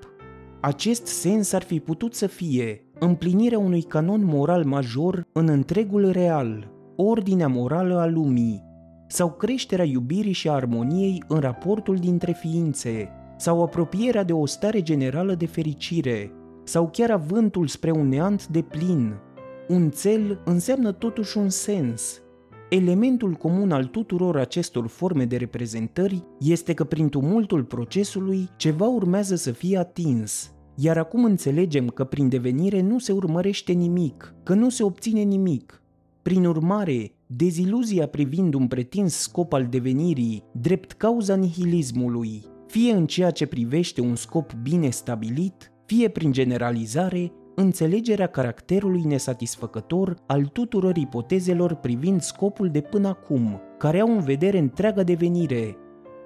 Acest 0.61 1.07
sens 1.07 1.53
ar 1.53 1.63
fi 1.63 1.81
putut 1.81 2.15
să 2.15 2.27
fie 2.27 2.85
împlinirea 2.99 3.59
unui 3.59 3.83
canon 3.83 4.25
moral 4.25 4.65
major 4.65 5.27
în 5.33 5.49
întregul 5.49 6.11
real, 6.11 6.71
ordinea 6.97 7.49
morală 7.49 7.99
a 7.99 8.07
lumii, 8.07 8.65
sau 9.09 9.33
creșterea 9.33 9.85
iubirii 9.85 10.33
și 10.33 10.49
a 10.49 10.53
armoniei 10.53 11.23
în 11.29 11.39
raportul 11.39 11.97
dintre 11.97 12.33
ființe, 12.33 13.11
sau 13.37 13.63
apropierea 13.63 14.25
de 14.25 14.33
o 14.33 14.47
stare 14.47 14.83
generală 14.83 15.35
de 15.35 15.47
fericire, 15.47 16.33
sau 16.65 16.89
chiar 16.93 17.11
avântul 17.11 17.67
spre 17.67 17.91
un 17.91 18.09
neant 18.09 18.47
de 18.47 18.63
plin. 18.63 19.15
Un 19.69 19.91
cel 19.91 20.41
înseamnă 20.45 20.93
totuși 20.93 21.39
un 21.39 21.49
sens, 21.49 22.21
Elementul 22.69 23.33
comun 23.33 23.73
al 23.73 23.85
tuturor 23.85 24.37
acestor 24.37 24.87
forme 24.87 25.25
de 25.25 25.37
reprezentări 25.37 26.25
este 26.41 26.75
că 26.75 26.85
prin 26.85 27.09
tumultul 27.09 27.65
procesului 27.65 28.49
ceva 28.57 28.87
urmează 28.87 29.35
să 29.35 29.51
fie 29.51 29.79
atins, 29.79 30.53
iar 30.75 30.99
acum 30.99 31.25
înțelegem 31.25 31.89
că 31.89 32.05
prin 32.05 32.29
devenire 32.29 32.81
nu 32.81 32.99
se 32.99 33.13
urmărește 33.13 33.73
nimic, 33.73 34.35
că 34.43 34.55
nu 34.55 34.69
se 34.69 34.83
obține 34.83 35.21
nimic. 35.21 35.83
Prin 36.23 36.45
urmare, 36.45 37.13
deziluzia 37.27 38.07
privind 38.07 38.55
un 38.55 38.67
pretins 38.67 39.15
scop 39.15 39.53
al 39.53 39.67
devenirii, 39.67 40.45
drept 40.53 40.93
cauza 40.93 41.35
nihilismului, 41.35 42.45
fie 42.77 42.93
în 42.93 43.07
ceea 43.07 43.31
ce 43.31 43.47
privește 43.47 44.01
un 44.01 44.15
scop 44.15 44.53
bine 44.63 44.91
stabilit, 44.91 45.73
fie 45.87 46.09
prin 46.09 46.33
generalizare, 46.33 47.33
înțelegerea 47.55 48.27
caracterului 48.27 49.03
nesatisfăcător 49.05 50.17
al 50.27 50.45
tuturor 50.45 50.97
ipotezelor 50.97 51.75
privind 51.75 52.21
scopul 52.21 52.71
de 52.71 52.81
până 52.81 53.09
acum, 53.09 53.61
care 53.79 54.01
au 54.01 54.13
în 54.13 54.21
vedere 54.21 54.59
întreaga 54.59 55.03
devenire. 55.03 55.77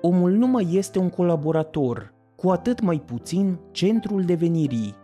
Omul 0.01 0.31
nu 0.31 0.47
mai 0.47 0.69
este 0.73 0.99
un 0.99 1.09
colaborator, 1.09 2.15
cu 2.37 2.49
atât 2.49 2.81
mai 2.81 3.01
puțin 3.01 3.59
centrul 3.71 4.23
devenirii. 4.23 4.95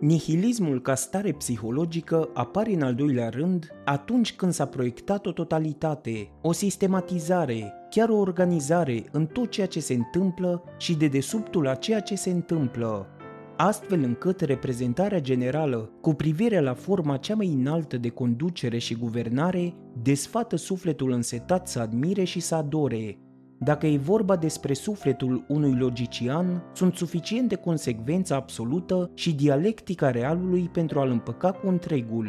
Nihilismul 0.00 0.80
ca 0.80 0.94
stare 0.94 1.32
psihologică 1.32 2.28
apare 2.34 2.74
în 2.74 2.82
al 2.82 2.94
doilea 2.94 3.28
rând 3.28 3.66
atunci 3.84 4.34
când 4.34 4.52
s-a 4.52 4.66
proiectat 4.66 5.26
o 5.26 5.32
totalitate, 5.32 6.30
o 6.42 6.52
sistematizare, 6.52 7.72
chiar 7.96 8.08
o 8.08 8.16
organizare 8.16 9.04
în 9.12 9.26
tot 9.26 9.50
ceea 9.50 9.66
ce 9.66 9.80
se 9.80 9.94
întâmplă 9.94 10.62
și 10.78 10.96
de 10.96 11.06
desubtul 11.08 11.68
a 11.68 11.74
ceea 11.74 12.00
ce 12.00 12.14
se 12.14 12.30
întâmplă 12.30 13.06
astfel 13.56 14.02
încât 14.02 14.40
reprezentarea 14.40 15.20
generală 15.20 15.90
cu 16.00 16.14
privire 16.14 16.60
la 16.60 16.74
forma 16.74 17.16
cea 17.16 17.34
mai 17.34 17.46
înaltă 17.46 17.96
de 17.96 18.08
conducere 18.08 18.78
și 18.78 18.94
guvernare 18.94 19.74
desfată 20.02 20.56
sufletul 20.56 21.12
însetat 21.12 21.68
să 21.68 21.80
admire 21.80 22.24
și 22.24 22.40
să 22.40 22.54
adore, 22.54 23.18
Dacă 23.58 23.86
e 23.86 23.96
vorba 23.96 24.36
despre 24.36 24.72
sufletul 24.72 25.44
unui 25.48 25.76
logician, 25.78 26.62
sunt 26.72 26.94
suficiente 26.94 27.54
consecvența 27.54 28.36
absolută 28.36 29.10
și 29.14 29.34
dialectica 29.34 30.10
realului 30.10 30.70
pentru 30.72 31.00
a-l 31.00 31.10
împăca 31.10 31.52
cu 31.52 31.68
întregul. 31.68 32.28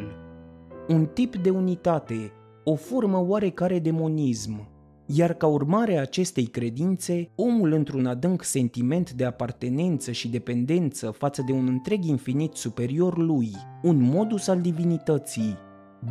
Un 0.87 1.05
tip 1.05 1.35
de 1.35 1.49
unitate, 1.49 2.31
o 2.63 2.75
formă 2.75 3.25
oarecare 3.27 3.79
de 3.79 3.91
monism, 3.91 4.75
iar 5.07 5.33
ca 5.33 5.47
urmare 5.47 5.97
a 5.97 6.01
acestei 6.01 6.45
credințe, 6.45 7.29
omul 7.35 7.71
într-un 7.71 8.05
adânc 8.05 8.43
sentiment 8.43 9.11
de 9.11 9.25
apartenență 9.25 10.11
și 10.11 10.29
dependență 10.29 11.11
față 11.11 11.43
de 11.45 11.51
un 11.51 11.67
întreg 11.67 12.03
infinit 12.03 12.53
superior 12.53 13.17
lui, 13.17 13.51
un 13.83 14.01
modus 14.01 14.47
al 14.47 14.61
divinității, 14.61 15.57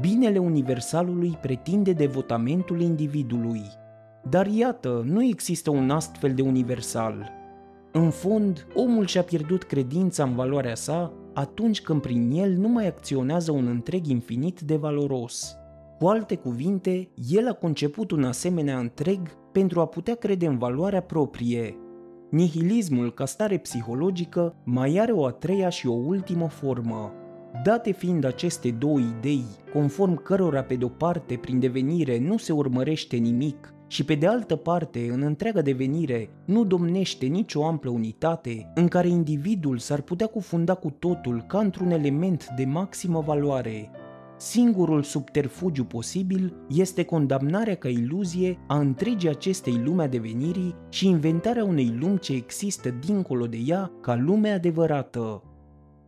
binele 0.01 0.39
universalului 0.39 1.39
pretinde 1.41 1.93
devotamentul 1.93 2.81
individului. 2.81 3.63
Dar 4.31 4.47
iată, 4.47 5.03
nu 5.07 5.25
există 5.25 5.71
un 5.71 5.91
astfel 5.91 6.35
de 6.35 6.43
universal. 6.43 7.31
În 7.93 8.11
fond, 8.11 8.67
omul 8.75 9.07
și-a 9.07 9.23
pierdut 9.23 9.63
credința 9.63 10.25
în 10.25 10.35
valoarea 10.35 10.75
sa 10.75 11.13
atunci 11.35 11.81
când 11.81 12.01
prin 12.01 12.31
el 12.31 12.53
nu 12.53 12.69
mai 12.69 12.87
acționează 12.87 13.53
un 13.53 13.67
întreg 13.67 14.07
infinit 14.07 14.61
de 14.61 14.77
valoros. 14.77 15.57
Cu 15.99 16.07
alte 16.07 16.37
cuvinte, 16.37 17.09
el 17.31 17.49
a 17.49 17.53
conceput 17.53 18.11
un 18.11 18.25
asemenea 18.25 18.79
întreg 18.79 19.19
pentru 19.53 19.81
a 19.81 19.87
putea 19.87 20.15
crede 20.15 20.47
în 20.47 20.59
valoarea 20.59 21.01
proprie. 21.01 21.77
Nihilismul, 22.31 23.15
ca 23.15 23.25
stare 23.25 23.59
psihologică, 23.59 24.55
mai 24.65 24.99
are 24.99 25.13
o 25.13 25.25
a 25.25 25.31
treia 25.31 25.69
și 25.69 25.87
o 25.87 25.93
ultimă 25.93 26.49
formă. 26.49 27.13
Date 27.65 27.93
fiind 27.93 28.25
aceste 28.25 28.71
două 28.71 28.99
idei, 28.99 29.45
conform 29.73 30.23
cărora 30.23 30.63
pe 30.63 30.75
de-o 30.75 30.89
parte 30.89 31.37
prin 31.37 31.59
devenire 31.59 32.19
nu 32.19 32.37
se 32.37 32.53
urmărește 32.53 33.17
nimic 33.17 33.75
și 33.87 34.05
pe 34.05 34.15
de 34.15 34.27
altă 34.27 34.57
parte 34.57 35.09
în 35.13 35.23
întreaga 35.23 35.61
devenire 35.61 36.31
nu 36.45 36.65
domnește 36.65 37.27
nicio 37.27 37.65
amplă 37.65 37.91
unitate, 37.91 38.73
în 38.75 38.89
care 38.89 39.09
individul 39.09 39.79
s-ar 39.79 40.01
putea 40.01 40.27
cufunda 40.27 40.75
cu 40.75 40.91
totul 40.91 41.45
ca 41.47 41.59
într-un 41.59 41.91
element 41.91 42.47
de 42.57 42.65
maximă 42.65 43.21
valoare, 43.21 43.91
Singurul 44.39 45.03
subterfugiu 45.03 45.85
posibil 45.85 46.55
este 46.69 47.05
condamnarea 47.05 47.75
ca 47.75 47.89
iluzie 47.89 48.59
a 48.67 48.79
întregii 48.79 49.29
acestei 49.29 49.81
lume 49.85 50.03
a 50.03 50.09
devenirii 50.09 50.75
și 50.89 51.07
inventarea 51.09 51.65
unei 51.65 51.97
lumi 52.01 52.19
ce 52.19 52.33
există 52.33 52.91
dincolo 53.07 53.47
de 53.47 53.59
ea 53.67 53.93
ca 54.01 54.17
lume 54.17 54.51
adevărată. 54.51 55.43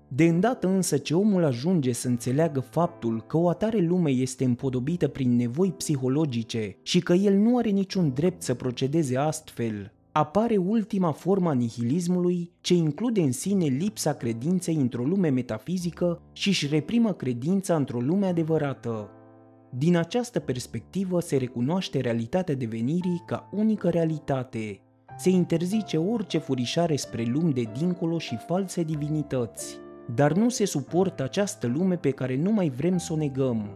De 0.09 0.25
îndată 0.25 0.69
însă 0.69 0.97
ce 0.97 1.15
omul 1.15 1.45
ajunge 1.45 1.93
să 1.93 2.09
înțeleagă 2.09 2.61
faptul 2.61 3.23
că 3.27 3.37
o 3.37 3.49
atare 3.49 3.79
lume 3.79 4.11
este 4.11 4.45
împodobită 4.45 5.09
prin 5.09 5.37
nevoi 5.37 5.73
psihologice 5.73 6.77
și 6.83 7.01
că 7.01 7.13
el 7.13 7.35
nu 7.35 7.57
are 7.57 7.69
niciun 7.69 8.13
drept 8.15 8.43
să 8.43 8.55
procedeze 8.55 9.17
astfel, 9.17 9.93
apare 10.13 10.57
ultima 10.57 11.13
formă 11.13 11.49
a 11.49 11.53
nihilismului 11.53 12.53
ce 12.61 12.75
include 12.75 13.21
în 13.21 13.33
sine 13.33 13.65
lipsa 13.65 14.13
credinței 14.13 14.75
într-o 14.75 15.05
lume 15.05 15.29
metafizică 15.29 16.21
și 16.33 16.49
își 16.49 16.67
reprimă 16.67 17.13
credința 17.13 17.77
într-o 17.77 18.01
lume 18.01 18.27
adevărată. 18.27 19.11
Din 19.71 19.97
această 19.97 20.41
perspectivă 20.41 21.21
se 21.21 21.37
recunoaște 21.37 22.01
realitatea 22.01 22.55
devenirii 22.55 23.23
ca 23.27 23.49
unică 23.53 23.89
realitate. 23.89 24.81
Se 25.19 25.31
interzice 25.31 25.97
orice 25.97 26.39
furișare 26.39 26.97
spre 26.97 27.25
lumi 27.25 27.53
de 27.53 27.63
dincolo 27.79 28.19
și 28.19 28.37
false 28.37 28.83
divinități. 28.83 29.79
Dar 30.15 30.33
nu 30.33 30.49
se 30.49 30.65
suportă 30.65 31.23
această 31.23 31.67
lume 31.67 31.97
pe 31.97 32.11
care 32.11 32.37
nu 32.37 32.53
mai 32.53 32.69
vrem 32.69 32.99
să 32.99 33.13
o 33.13 33.17
negăm. 33.17 33.71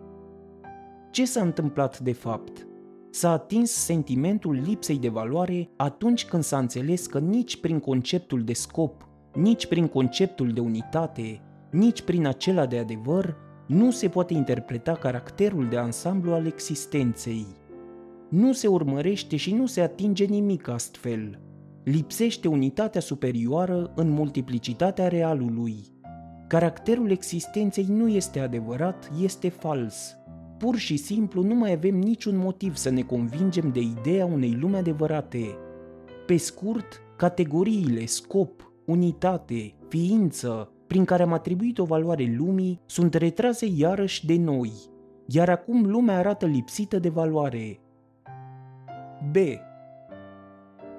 Ce 1.10 1.24
s-a 1.24 1.42
întâmplat 1.42 1.98
de 1.98 2.12
fapt? 2.12 2.66
S-a 3.14 3.30
atins 3.30 3.70
sentimentul 3.70 4.60
lipsei 4.66 4.98
de 4.98 5.08
valoare 5.08 5.70
atunci 5.76 6.24
când 6.24 6.42
s-a 6.42 6.58
înțeles 6.58 7.06
că 7.06 7.18
nici 7.18 7.60
prin 7.60 7.80
conceptul 7.80 8.42
de 8.44 8.52
scop, 8.52 9.08
nici 9.34 9.66
prin 9.66 9.86
conceptul 9.86 10.52
de 10.52 10.60
unitate, 10.60 11.40
nici 11.70 12.02
prin 12.02 12.26
acela 12.26 12.66
de 12.66 12.78
adevăr, 12.78 13.36
nu 13.66 13.90
se 13.90 14.08
poate 14.08 14.34
interpreta 14.34 14.92
caracterul 14.92 15.68
de 15.68 15.76
ansamblu 15.76 16.32
al 16.32 16.46
existenței. 16.46 17.46
Nu 18.28 18.52
se 18.52 18.66
urmărește 18.66 19.36
și 19.36 19.54
nu 19.54 19.66
se 19.66 19.80
atinge 19.80 20.24
nimic 20.24 20.68
astfel. 20.68 21.40
Lipsește 21.84 22.48
unitatea 22.48 23.00
superioară 23.00 23.92
în 23.94 24.10
multiplicitatea 24.10 25.08
realului. 25.08 25.76
Caracterul 26.48 27.10
existenței 27.10 27.86
nu 27.88 28.08
este 28.08 28.40
adevărat, 28.40 29.10
este 29.22 29.48
fals 29.48 30.16
pur 30.62 30.76
și 30.76 30.96
simplu 30.96 31.42
nu 31.42 31.54
mai 31.54 31.72
avem 31.72 31.94
niciun 31.94 32.36
motiv 32.36 32.76
să 32.76 32.90
ne 32.90 33.02
convingem 33.02 33.70
de 33.72 33.80
ideea 33.80 34.26
unei 34.26 34.56
lumi 34.60 34.76
adevărate. 34.76 35.56
Pe 36.26 36.36
scurt, 36.36 37.02
categoriile 37.16 38.06
scop, 38.06 38.72
unitate, 38.84 39.74
ființă, 39.88 40.72
prin 40.86 41.04
care 41.04 41.22
am 41.22 41.32
atribuit 41.32 41.78
o 41.78 41.84
valoare 41.84 42.34
lumii, 42.36 42.80
sunt 42.86 43.14
retrase 43.14 43.66
iarăși 43.76 44.26
de 44.26 44.36
noi, 44.36 44.72
iar 45.26 45.48
acum 45.48 45.86
lumea 45.86 46.18
arată 46.18 46.46
lipsită 46.46 46.98
de 46.98 47.08
valoare. 47.08 47.80
B. 49.30 49.36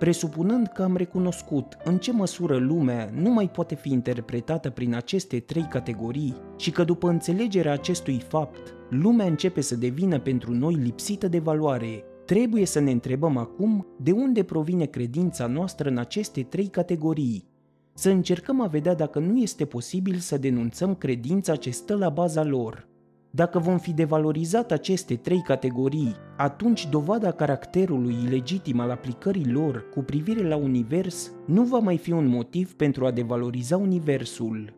Presupunând 0.04 0.68
că 0.68 0.84
am 0.84 0.96
recunoscut 0.96 1.78
în 1.84 1.98
ce 1.98 2.12
măsură 2.12 2.58
lumea 2.58 3.10
nu 3.13 3.30
mai 3.30 3.50
poate 3.50 3.76
fi 3.76 3.92
interpretată 3.92 4.70
prin 4.70 4.96
aceste 4.96 5.39
trei 5.39 5.68
categorii 5.70 6.36
și 6.58 6.72
că 6.72 6.84
după 6.84 7.10
înțelegerea 7.10 7.72
acestui 7.72 8.20
fapt, 8.28 8.74
lumea 8.89 9.26
începe 9.26 9.62
să 9.62 9.76
devină 9.76 10.20
pentru 10.20 10.52
noi 10.54 10.74
lipsită 10.74 11.28
de 11.28 11.39
valoare, 11.39 12.04
trebuie 12.26 12.66
să 12.66 12.80
ne 12.80 12.92
întrebăm 12.92 13.38
acum 13.38 13.88
de 14.00 14.12
unde 14.12 14.44
provine 14.44 14.86
credința 14.86 15.48
noastră 15.48 15.89
în 15.89 15.98
aceste 15.98 16.42
trei 16.42 16.68
categorii. 16.68 17.48
Să 17.94 18.10
încercăm 18.10 18.62
a 18.62 18.68
vedea 18.68 18.94
dacă 18.96 19.20
nu 19.20 19.38
este 19.38 19.66
posibil 19.66 20.16
să 20.16 20.38
denunțăm 20.38 20.96
credința 20.96 21.56
ce 21.56 21.70
stă 21.70 21.96
la 21.96 22.10
baza 22.10 22.44
lor. 22.44 22.88
Dacă 23.36 23.60
vom 23.60 23.78
fi 23.78 23.93
devalorizat 23.93 24.72
aceste 24.72 25.15
trei 25.15 25.41
categorii, 25.41 26.15
atunci 26.38 26.89
dovada 26.89 27.32
caracterului 27.32 28.15
ilegitim 28.26 28.80
al 28.80 28.89
aplicării 28.89 29.52
lor 29.52 29.89
cu 29.89 30.02
privire 30.02 30.48
la 30.48 30.56
univers 30.56 31.32
nu 31.46 31.63
va 31.63 31.78
mai 31.78 31.98
fi 31.98 32.12
un 32.12 32.28
motiv 32.28 32.74
pentru 32.74 33.06
a 33.06 33.12
devaloriza 33.12 33.78
universul. 33.78 34.74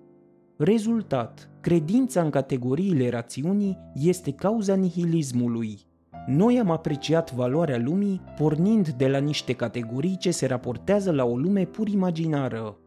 Rezultat, 0.57 1.49
credința 1.61 2.21
în 2.21 2.29
categoriile 2.29 3.09
rațiunii 3.09 3.77
este 3.93 4.31
cauza 4.31 4.75
nihilismului. 4.75 5.79
Noi 6.27 6.59
am 6.59 6.71
apreciat 6.71 7.33
valoarea 7.33 7.77
lumii 7.77 8.21
pornind 8.37 8.89
de 8.89 9.07
la 9.07 9.17
niște 9.17 9.53
categorii 9.53 10.17
ce 10.17 10.31
se 10.31 10.45
raportează 10.45 11.11
la 11.11 11.25
o 11.25 11.37
lume 11.37 11.65
pur 11.65 11.87
imaginară. 11.87 12.77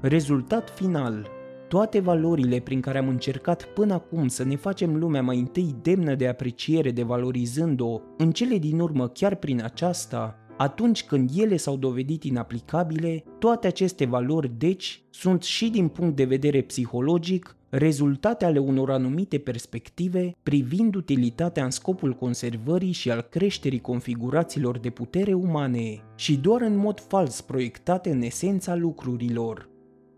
Rezultat 0.00 0.70
final, 0.70 1.28
toate 1.70 2.00
valorile 2.00 2.58
prin 2.58 2.80
care 2.80 2.98
am 2.98 3.08
încercat 3.08 3.64
până 3.64 3.94
acum 3.94 4.28
să 4.28 4.44
ne 4.44 4.56
facem 4.56 4.96
lumea 4.96 5.22
mai 5.22 5.38
întâi 5.38 5.74
demnă 5.82 6.14
de 6.14 6.28
apreciere 6.28 6.90
de 6.90 7.02
valorizând-o, 7.02 8.00
în 8.16 8.30
cele 8.30 8.58
din 8.58 8.80
urmă 8.80 9.08
chiar 9.08 9.34
prin 9.34 9.62
aceasta, 9.64 10.38
atunci 10.56 11.04
când 11.04 11.30
ele 11.36 11.56
s-au 11.56 11.76
dovedit 11.76 12.24
inaplicabile, 12.24 13.24
toate 13.38 13.66
aceste 13.66 14.04
valori, 14.04 14.52
deci, 14.58 15.02
sunt 15.10 15.42
și 15.42 15.68
din 15.68 15.88
punct 15.88 16.16
de 16.16 16.24
vedere 16.24 16.60
psihologic 16.60 17.56
rezultate 17.68 18.44
ale 18.44 18.58
unor 18.58 18.90
anumite 18.90 19.38
perspective 19.38 20.34
privind 20.42 20.94
utilitatea 20.94 21.64
în 21.64 21.70
scopul 21.70 22.12
conservării 22.12 22.92
și 22.92 23.10
al 23.10 23.20
creșterii 23.20 23.80
configurațiilor 23.80 24.78
de 24.78 24.90
putere 24.90 25.32
umane 25.32 26.02
și 26.14 26.36
doar 26.36 26.60
în 26.60 26.76
mod 26.76 27.00
fals 27.00 27.40
proiectate 27.40 28.10
în 28.10 28.22
esența 28.22 28.74
lucrurilor. 28.74 29.68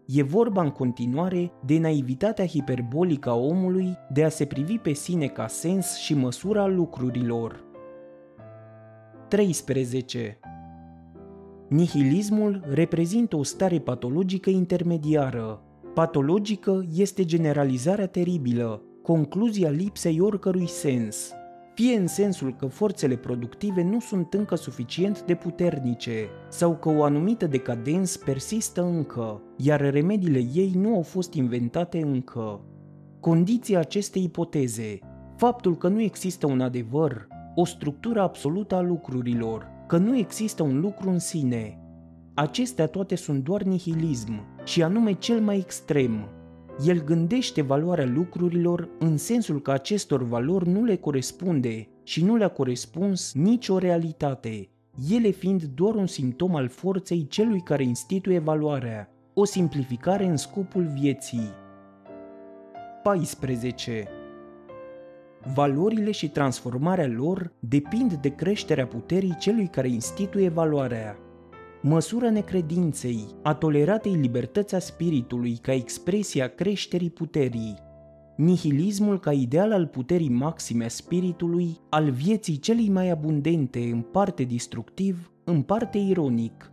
E 0.07 0.23
vorba 0.23 0.62
în 0.62 0.71
continuare 0.71 1.53
de 1.67 1.79
naivitatea 1.79 2.47
hiperbolică 2.47 3.29
a 3.29 3.35
omului 3.35 3.97
de 4.12 4.25
a 4.25 4.29
se 4.29 4.45
privi 4.45 4.79
pe 4.79 4.93
sine 4.93 5.27
ca 5.27 5.47
sens 5.47 5.97
și 5.97 6.15
măsura 6.15 6.67
lucrurilor. 6.67 7.65
13. 9.29 10.38
Nihilismul 11.69 12.65
reprezintă 12.69 13.37
o 13.37 13.43
stare 13.43 13.79
patologică 13.79 14.51
intermediară. 14.51 15.62
Patologică 15.95 16.85
este 16.95 17.25
generalizarea 17.25 18.07
teribilă, 18.07 18.83
concluzia 19.03 19.71
lipsei 19.71 20.21
oricărui 20.21 20.69
sens, 20.69 21.33
fie 21.74 21.96
în 21.96 22.06
sensul 22.06 22.54
că 22.54 22.66
forțele 22.66 23.16
productive 23.16 23.82
nu 23.82 24.00
sunt 24.00 24.35
încă 24.35 24.54
suficient 24.54 25.22
de 25.22 25.35
puternice 25.35 26.28
sau 26.48 26.76
că 26.76 26.88
o 26.88 27.02
anumită 27.02 27.46
decadens 27.46 28.16
persistă 28.16 28.82
încă, 28.82 29.42
iar 29.56 29.80
remediile 29.80 30.38
ei 30.54 30.72
nu 30.74 30.94
au 30.94 31.02
fost 31.02 31.35
inventate 31.35 32.02
încă. 32.02 32.61
Condiția 33.20 33.78
acestei 33.78 34.22
ipoteze, 34.22 34.98
faptul 35.37 35.76
că 35.76 35.88
nu 35.88 36.00
există 36.00 36.46
un 36.46 36.61
adevăr, 36.61 37.26
o 37.54 37.64
structură 37.64 38.20
absolută 38.20 38.74
a 38.74 38.80
lucrurilor, 38.80 39.66
că 39.87 39.96
nu 39.96 40.16
există 40.16 40.62
un 40.62 40.80
lucru 40.80 41.11
în 41.11 41.18
sine. 41.18 41.78
Acestea 42.35 42.87
toate 42.87 43.14
sunt 43.14 43.44
doar 43.44 43.62
nihilism, 43.62 44.32
și 44.64 44.82
anume 44.82 45.12
cel 45.12 45.40
mai 45.40 45.56
extrem. 45.56 46.28
El 46.87 47.05
gândește 47.05 47.62
valoarea 47.62 48.07
lucrurilor 48.07 48.88
în 48.99 49.16
sensul 49.16 49.61
că 49.61 49.71
acestor 49.71 50.23
valori 50.23 50.68
nu 50.68 50.85
le 50.85 50.97
corespunde 50.97 51.88
și 52.03 52.25
nu 52.25 52.37
le-a 52.37 52.49
corespuns 52.49 53.33
nicio 53.35 53.79
realitate, 53.79 54.68
ele 55.11 55.29
fiind 55.29 55.62
doar 55.62 55.95
un 55.95 56.07
simptom 56.07 56.57
al 56.57 56.68
forței 56.68 57.27
celui 57.27 57.61
care 57.61 57.83
instituie 57.83 58.38
valoarea, 58.38 59.09
o 59.35 59.45
simplificare 59.45 60.25
în 60.25 60.37
scopul 60.37 60.90
vieții. 61.01 61.51
14. 63.03 64.09
Valorile 65.55 66.11
și 66.11 66.31
transformarea 66.31 67.09
lor 67.09 67.53
depind 67.59 68.12
de 68.12 68.29
creșterea 68.35 68.87
puterii 68.87 69.37
celui 69.38 69.66
care 69.66 69.88
instituie 69.88 70.49
valoarea. 70.49 71.16
Măsura 71.85 72.31
necredinței, 72.31 73.27
a 73.42 73.55
toleratei 73.55 74.12
libertății 74.12 74.81
spiritului 74.81 75.57
ca 75.62 75.73
expresia 75.73 76.49
creșterii 76.49 77.11
puterii. 77.11 77.79
Nihilismul 78.37 79.21
ca 79.21 79.33
ideal 79.33 79.73
al 79.73 79.87
puterii 79.87 80.29
maxime 80.29 80.85
a 80.85 80.88
spiritului, 80.88 81.77
al 81.88 82.11
vieții 82.11 82.59
celei 82.59 82.88
mai 82.88 83.11
abundente 83.11 83.79
în 83.79 84.01
parte 84.01 84.45
destructiv, 84.45 85.33
în 85.45 85.62
parte 85.62 85.99
ironic. 85.99 86.73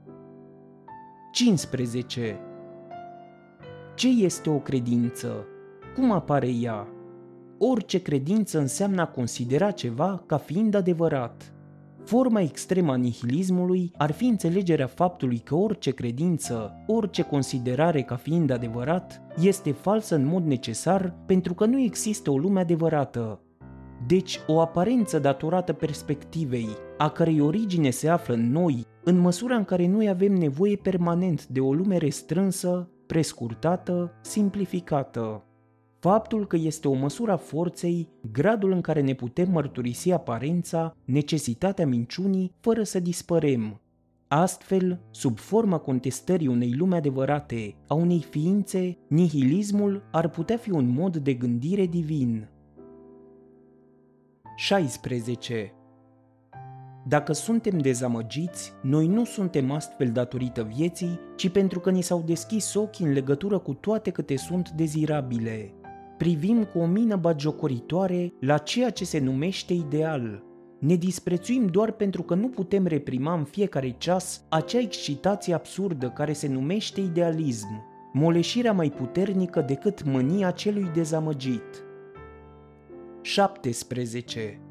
15. 1.32 2.40
Ce 3.96 4.08
este 4.08 4.50
o 4.50 4.60
credință? 4.60 5.46
Cum 5.96 6.12
apare 6.12 6.50
ea? 6.50 6.88
Orice 7.58 8.02
credință 8.02 8.60
înseamnă 8.60 9.02
a 9.02 9.08
considera 9.08 9.72
ceva 9.72 10.24
ca 10.26 10.38
fiind 10.38 10.76
adevărat. 10.76 11.54
Forma 12.10 12.42
extremă 12.42 12.92
a 12.92 12.96
nihilismului 12.96 13.92
ar 13.98 14.12
fi 14.12 14.26
înțelegerea 14.26 14.88
faptului 14.88 15.38
că 15.38 15.56
orice 15.56 15.92
credință, 15.92 16.74
orice 16.88 17.22
considerare 17.22 18.02
ca 18.02 18.16
fiind 18.16 18.50
adevărat, 18.50 19.22
este 19.42 19.72
falsă 19.72 20.16
în 20.16 20.26
mod 20.26 20.46
necesar 20.46 21.16
pentru 21.26 21.54
că 21.54 21.66
nu 21.66 21.80
există 21.80 22.32
o 22.32 22.38
lume 22.38 22.60
adevărată. 22.60 23.42
Deci, 24.08 24.40
o 24.48 24.60
aparență 24.60 25.20
datorată 25.20 25.74
perspectivei, 25.74 26.68
a 26.98 27.10
cărei 27.10 27.40
origine 27.40 27.90
se 27.90 28.10
află 28.10 28.34
în 28.34 28.52
noi, 28.52 28.86
în 29.04 29.18
măsura 29.18 29.56
în 29.56 29.66
care 29.66 29.88
noi 29.88 30.10
avem 30.10 30.34
nevoie 30.34 30.76
permanent 30.76 31.48
de 31.48 31.60
o 31.60 31.74
lume 31.74 31.98
restrânsă, 31.98 32.90
prescurtată, 33.06 34.12
simplificată. 34.22 35.44
Faptul 36.00 36.48
că 36.48 36.56
este 36.56 36.88
o 36.88 36.94
măsură 36.94 37.32
a 37.32 37.38
forței, 37.38 38.08
gradul 38.32 38.72
în 38.72 38.82
care 38.82 39.02
ne 39.02 39.14
putem 39.14 39.52
mărturisi 39.52 40.12
aparența, 40.12 40.96
necesitatea 41.06 41.88
minciunii, 41.88 42.52
fără 42.60 42.84
să 42.84 43.00
dispărem. 43.00 43.82
Astfel, 44.28 45.00
sub 45.12 45.38
forma 45.38 45.78
contestării 45.78 46.48
unei 46.48 46.74
lume 46.74 46.96
adevărate, 46.96 47.76
a 47.88 47.94
unei 47.94 48.26
ființe, 48.30 48.98
nihilismul 49.08 50.04
ar 50.12 50.30
putea 50.30 50.58
fi 50.58 50.72
un 50.72 50.94
mod 50.94 51.18
de 51.18 51.34
gândire 51.34 51.86
divin. 51.86 52.48
16. 54.56 55.74
Dacă 57.08 57.34
suntem 57.34 57.78
dezamăgiți, 57.78 58.74
noi 58.82 59.08
nu 59.08 59.26
suntem 59.26 59.72
astfel 59.72 60.12
datorită 60.12 60.64
vieții, 60.76 61.20
ci 61.36 61.50
pentru 61.50 61.80
că 61.80 61.92
ni 61.92 62.02
s-au 62.02 62.24
deschis 62.26 62.74
ochii 62.74 63.06
în 63.06 63.12
legătură 63.12 63.58
cu 63.58 63.74
toate 63.74 64.10
câte 64.10 64.38
sunt 64.38 64.70
dezirabile. 64.70 65.74
Privim 66.20 66.64
cu 66.64 66.80
o 66.80 66.86
mină 66.86 67.16
bagiocoritoare 67.16 68.34
la 68.40 68.58
ceea 68.58 68.90
ce 68.90 69.06
se 69.06 69.20
numește 69.20 69.74
ideal. 69.74 70.44
Ne 70.80 70.96
disprețuim 70.96 71.68
doar 71.68 71.92
pentru 71.92 72.24
că 72.24 72.36
nu 72.36 72.48
putem 72.48 72.86
reprima 72.86 73.34
în 73.34 73.44
fiecare 73.44 73.96
ceas 73.98 74.44
acea 74.50 74.80
excitație 74.80 75.54
absurdă 75.54 76.10
care 76.10 76.34
se 76.34 76.48
numește 76.48 77.02
idealism, 77.02 77.68
moleșirea 78.14 78.74
mai 78.74 78.90
puternică 78.90 79.62
decât 79.62 80.04
mânia 80.04 80.52
celui 80.52 80.90
dezamăgit. 80.94 81.84
17 83.22 84.62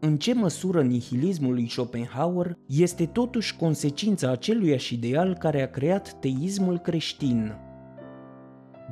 în 0.00 0.16
ce 0.16 0.34
măsură 0.34 0.82
nihilismul 0.82 1.52
lui 1.52 1.68
Schopenhauer 1.68 2.58
este 2.66 3.06
totuși 3.06 3.56
consecința 3.56 4.30
aceluiași 4.30 4.94
ideal 4.94 5.36
care 5.38 5.62
a 5.62 5.70
creat 5.70 6.12
teismul 6.20 6.78
creștin. 6.78 7.63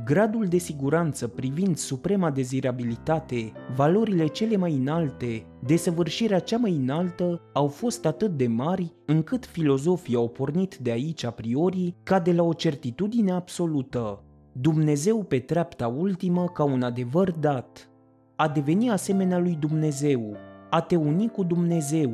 Gradul 0.04 0.46
de 0.46 0.58
siguranță 0.58 1.28
privind 1.28 1.76
suprema 1.76 2.30
dezirabilitate, 2.30 3.52
valorile 3.76 4.26
cele 4.26 4.56
mai 4.56 4.74
înalte, 4.74 5.46
desăvârșirea 5.64 6.38
cea 6.38 6.56
mai 6.56 6.76
înaltă 6.76 7.40
au 7.52 7.66
fost 7.66 8.06
atât 8.06 8.36
de 8.36 8.46
mari 8.46 8.94
încât 9.06 9.46
filozofii 9.46 10.14
au 10.14 10.28
pornit 10.28 10.76
de 10.76 10.90
aici 10.90 11.24
a 11.24 11.30
priori 11.30 11.94
ca 12.02 12.20
de 12.20 12.32
la 12.32 12.42
o 12.42 12.52
certitudine 12.52 13.32
absolută. 13.32 14.22
Dumnezeu 14.52 15.22
pe 15.22 15.38
treapta 15.38 15.86
ultimă 15.86 16.44
ca 16.44 16.64
un 16.64 16.82
adevăr 16.82 17.30
dat. 17.30 17.90
A 18.36 18.48
deveni 18.48 18.90
asemenea 18.90 19.38
lui 19.38 19.56
Dumnezeu, 19.60 20.36
a 20.70 20.80
te 20.80 20.96
uni 20.96 21.30
cu 21.30 21.44
Dumnezeu. 21.44 22.10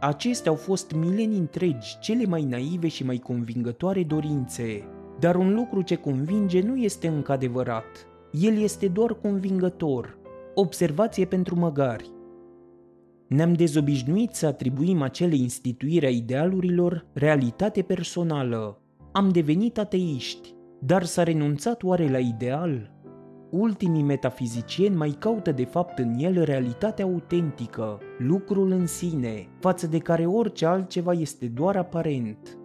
Acestea 0.00 0.50
au 0.50 0.56
fost 0.56 0.92
milenii 0.92 1.38
întregi 1.38 1.98
cele 2.00 2.24
mai 2.24 2.44
naive 2.44 2.88
și 2.88 3.04
mai 3.04 3.16
convingătoare 3.16 4.02
dorințe. 4.02 4.84
Dar 5.20 5.36
un 5.36 5.54
lucru 5.54 5.82
ce 5.82 5.94
convinge 5.94 6.60
nu 6.60 6.76
este 6.76 7.08
încă 7.08 7.32
adevărat. 7.32 8.06
El 8.30 8.58
este 8.58 8.88
doar 8.88 9.14
convingător. 9.14 10.18
Observație 10.54 11.24
pentru 11.24 11.56
măgari. 11.56 12.10
Ne-am 13.26 13.52
dezobișnuit 13.52 14.34
să 14.34 14.46
atribuim 14.46 15.02
acele 15.02 15.34
instituire 15.34 16.06
a 16.06 16.10
idealurilor 16.10 17.06
realitate 17.12 17.82
personală. 17.82 18.78
Am 19.12 19.28
devenit 19.28 19.78
ateiști, 19.78 20.54
dar 20.78 21.04
s-a 21.04 21.22
renunțat 21.22 21.82
oare 21.82 22.10
la 22.10 22.18
ideal? 22.18 22.98
ultimii 23.50 24.02
metafizicieni 24.02 24.96
mai 24.96 25.16
caută 25.18 25.52
de 25.52 25.64
fapt 25.64 25.98
în 25.98 26.14
el 26.18 26.42
realitatea 26.42 27.04
autentică, 27.04 27.98
lucrul 28.18 28.70
în 28.70 28.86
sine, 28.86 29.48
față 29.58 29.86
de 29.86 29.98
care 29.98 30.26
orice 30.26 30.66
altceva 30.66 31.12
este 31.12 31.46
doar 31.46 31.76
aparent. 31.76 32.59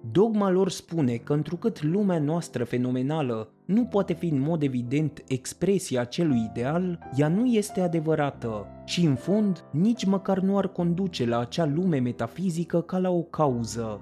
Dogma 0.00 0.50
lor 0.50 0.70
spune 0.70 1.14
că 1.16 1.32
întrucât 1.32 1.82
lumea 1.82 2.18
noastră 2.18 2.64
fenomenală 2.64 3.48
nu 3.64 3.84
poate 3.84 4.12
fi 4.12 4.26
în 4.26 4.40
mod 4.40 4.62
evident 4.62 5.24
expresia 5.26 6.00
acelui 6.00 6.48
ideal, 6.50 6.98
ea 7.16 7.28
nu 7.28 7.46
este 7.46 7.80
adevărată 7.80 8.66
și 8.84 9.04
în 9.04 9.14
fond 9.14 9.64
nici 9.72 10.04
măcar 10.04 10.38
nu 10.38 10.58
ar 10.58 10.68
conduce 10.68 11.26
la 11.26 11.38
acea 11.38 11.66
lume 11.66 11.98
metafizică 11.98 12.80
ca 12.80 12.98
la 12.98 13.10
o 13.10 13.22
cauză. 13.22 14.00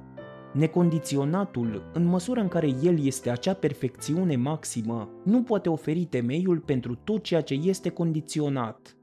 Necondiționatul, 0.53 1.91
în 1.93 2.05
măsura 2.05 2.41
în 2.41 2.49
care 2.49 2.75
el 2.83 3.05
este 3.05 3.31
acea 3.31 3.55
perfecțiune 3.55 4.37
maximă, 4.37 5.09
nu 5.25 5.43
poate 5.43 5.69
oferi 5.69 6.05
temeiul 6.05 6.59
pentru 6.59 6.95
tot 7.05 7.23
ceea 7.23 7.41
ce 7.41 7.55
este 7.55 7.89
condiționat. 7.89 8.97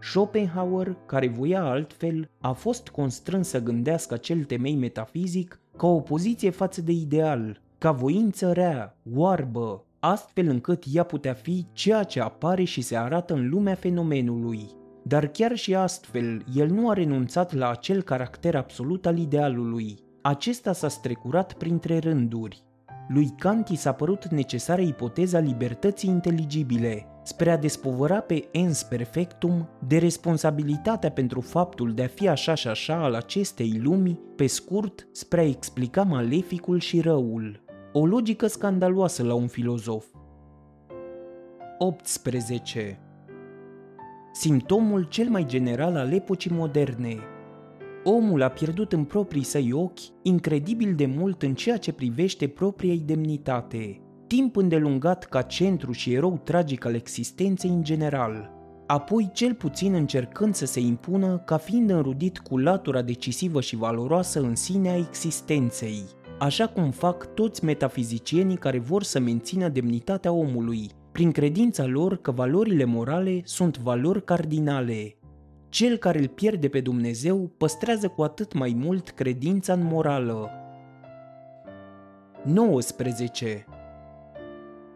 Schopenhauer, 0.00 0.96
care 1.06 1.28
voia 1.28 1.62
altfel, 1.62 2.30
a 2.40 2.52
fost 2.52 2.88
constrâns 2.88 3.48
să 3.48 3.62
gândească 3.62 4.14
acel 4.14 4.44
temei 4.44 4.76
metafizic 4.76 5.60
ca 5.78 5.86
o 5.86 5.94
opoziție 5.94 6.50
față 6.50 6.82
de 6.82 6.92
ideal, 6.92 7.60
ca 7.78 7.92
voință 7.92 8.52
rea, 8.52 8.96
oarbă, 9.14 9.84
astfel 9.98 10.48
încât 10.48 10.84
ea 10.92 11.02
putea 11.02 11.34
fi 11.34 11.66
ceea 11.72 12.02
ce 12.02 12.20
apare 12.20 12.64
și 12.64 12.80
se 12.80 12.96
arată 12.96 13.34
în 13.34 13.48
lumea 13.48 13.74
fenomenului. 13.74 14.66
Dar 15.02 15.26
chiar 15.26 15.56
și 15.56 15.74
astfel, 15.74 16.44
el 16.54 16.68
nu 16.68 16.90
a 16.90 16.92
renunțat 16.92 17.52
la 17.54 17.70
acel 17.70 18.02
caracter 18.02 18.56
absolut 18.56 19.06
al 19.06 19.18
idealului, 19.18 19.98
acesta 20.22 20.72
s-a 20.72 20.88
strecurat 20.88 21.52
printre 21.52 21.98
rânduri. 21.98 22.67
Lui 23.08 23.28
Kant 23.38 23.68
i 23.68 23.76
s-a 23.76 23.92
părut 23.92 24.26
necesară 24.26 24.80
ipoteza 24.80 25.38
libertății 25.38 26.08
inteligibile, 26.08 27.06
spre 27.22 27.50
a 27.50 27.56
despovăra 27.56 28.20
pe 28.20 28.48
ens 28.50 28.82
perfectum 28.82 29.68
de 29.86 29.98
responsabilitatea 29.98 31.10
pentru 31.10 31.40
faptul 31.40 31.94
de 31.94 32.02
a 32.02 32.06
fi 32.06 32.28
așa 32.28 32.54
și 32.54 32.68
așa 32.68 33.02
al 33.02 33.14
acestei 33.14 33.80
lumi, 33.82 34.20
pe 34.36 34.46
scurt, 34.46 35.08
spre 35.12 35.40
a 35.40 35.44
explica 35.44 36.02
maleficul 36.02 36.78
și 36.80 37.00
răul. 37.00 37.64
O 37.92 38.06
logică 38.06 38.46
scandaloasă 38.46 39.22
la 39.22 39.34
un 39.34 39.46
filozof. 39.46 40.06
18. 41.78 43.00
Simptomul 44.32 45.02
cel 45.02 45.28
mai 45.28 45.44
general 45.46 45.96
al 45.96 46.12
epocii 46.12 46.50
moderne, 46.54 47.18
omul 48.10 48.42
a 48.42 48.48
pierdut 48.48 48.92
în 48.92 49.04
proprii 49.04 49.42
săi 49.42 49.72
ochi 49.72 50.00
incredibil 50.22 50.94
de 50.94 51.06
mult 51.06 51.42
în 51.42 51.54
ceea 51.54 51.76
ce 51.76 51.92
privește 51.92 52.46
propria 52.46 52.94
demnitate, 53.04 54.00
timp 54.26 54.56
îndelungat 54.56 55.24
ca 55.24 55.42
centru 55.42 55.92
și 55.92 56.12
erou 56.12 56.40
tragic 56.44 56.84
al 56.84 56.94
existenței 56.94 57.70
în 57.70 57.82
general, 57.82 58.50
apoi 58.86 59.30
cel 59.32 59.54
puțin 59.54 59.94
încercând 59.94 60.54
să 60.54 60.66
se 60.66 60.80
impună 60.80 61.38
ca 61.38 61.56
fiind 61.56 61.90
înrudit 61.90 62.38
cu 62.38 62.58
latura 62.58 63.02
decisivă 63.02 63.60
și 63.60 63.76
valoroasă 63.76 64.40
în 64.40 64.54
sine 64.54 64.88
a 64.88 64.96
existenței, 64.96 66.02
așa 66.38 66.66
cum 66.66 66.90
fac 66.90 67.34
toți 67.34 67.64
metafizicienii 67.64 68.56
care 68.56 68.78
vor 68.78 69.02
să 69.02 69.18
mențină 69.18 69.68
demnitatea 69.68 70.32
omului, 70.32 70.90
prin 71.12 71.32
credința 71.32 71.86
lor 71.86 72.16
că 72.16 72.30
valorile 72.30 72.84
morale 72.84 73.40
sunt 73.44 73.78
valori 73.78 74.24
cardinale, 74.24 75.17
cel 75.68 75.96
care 75.96 76.18
îl 76.18 76.28
pierde 76.28 76.68
pe 76.68 76.80
Dumnezeu 76.80 77.50
păstrează 77.56 78.08
cu 78.08 78.22
atât 78.22 78.52
mai 78.52 78.74
mult 78.76 79.10
credința 79.10 79.72
în 79.72 79.82
morală. 79.82 80.50
19. 82.44 83.66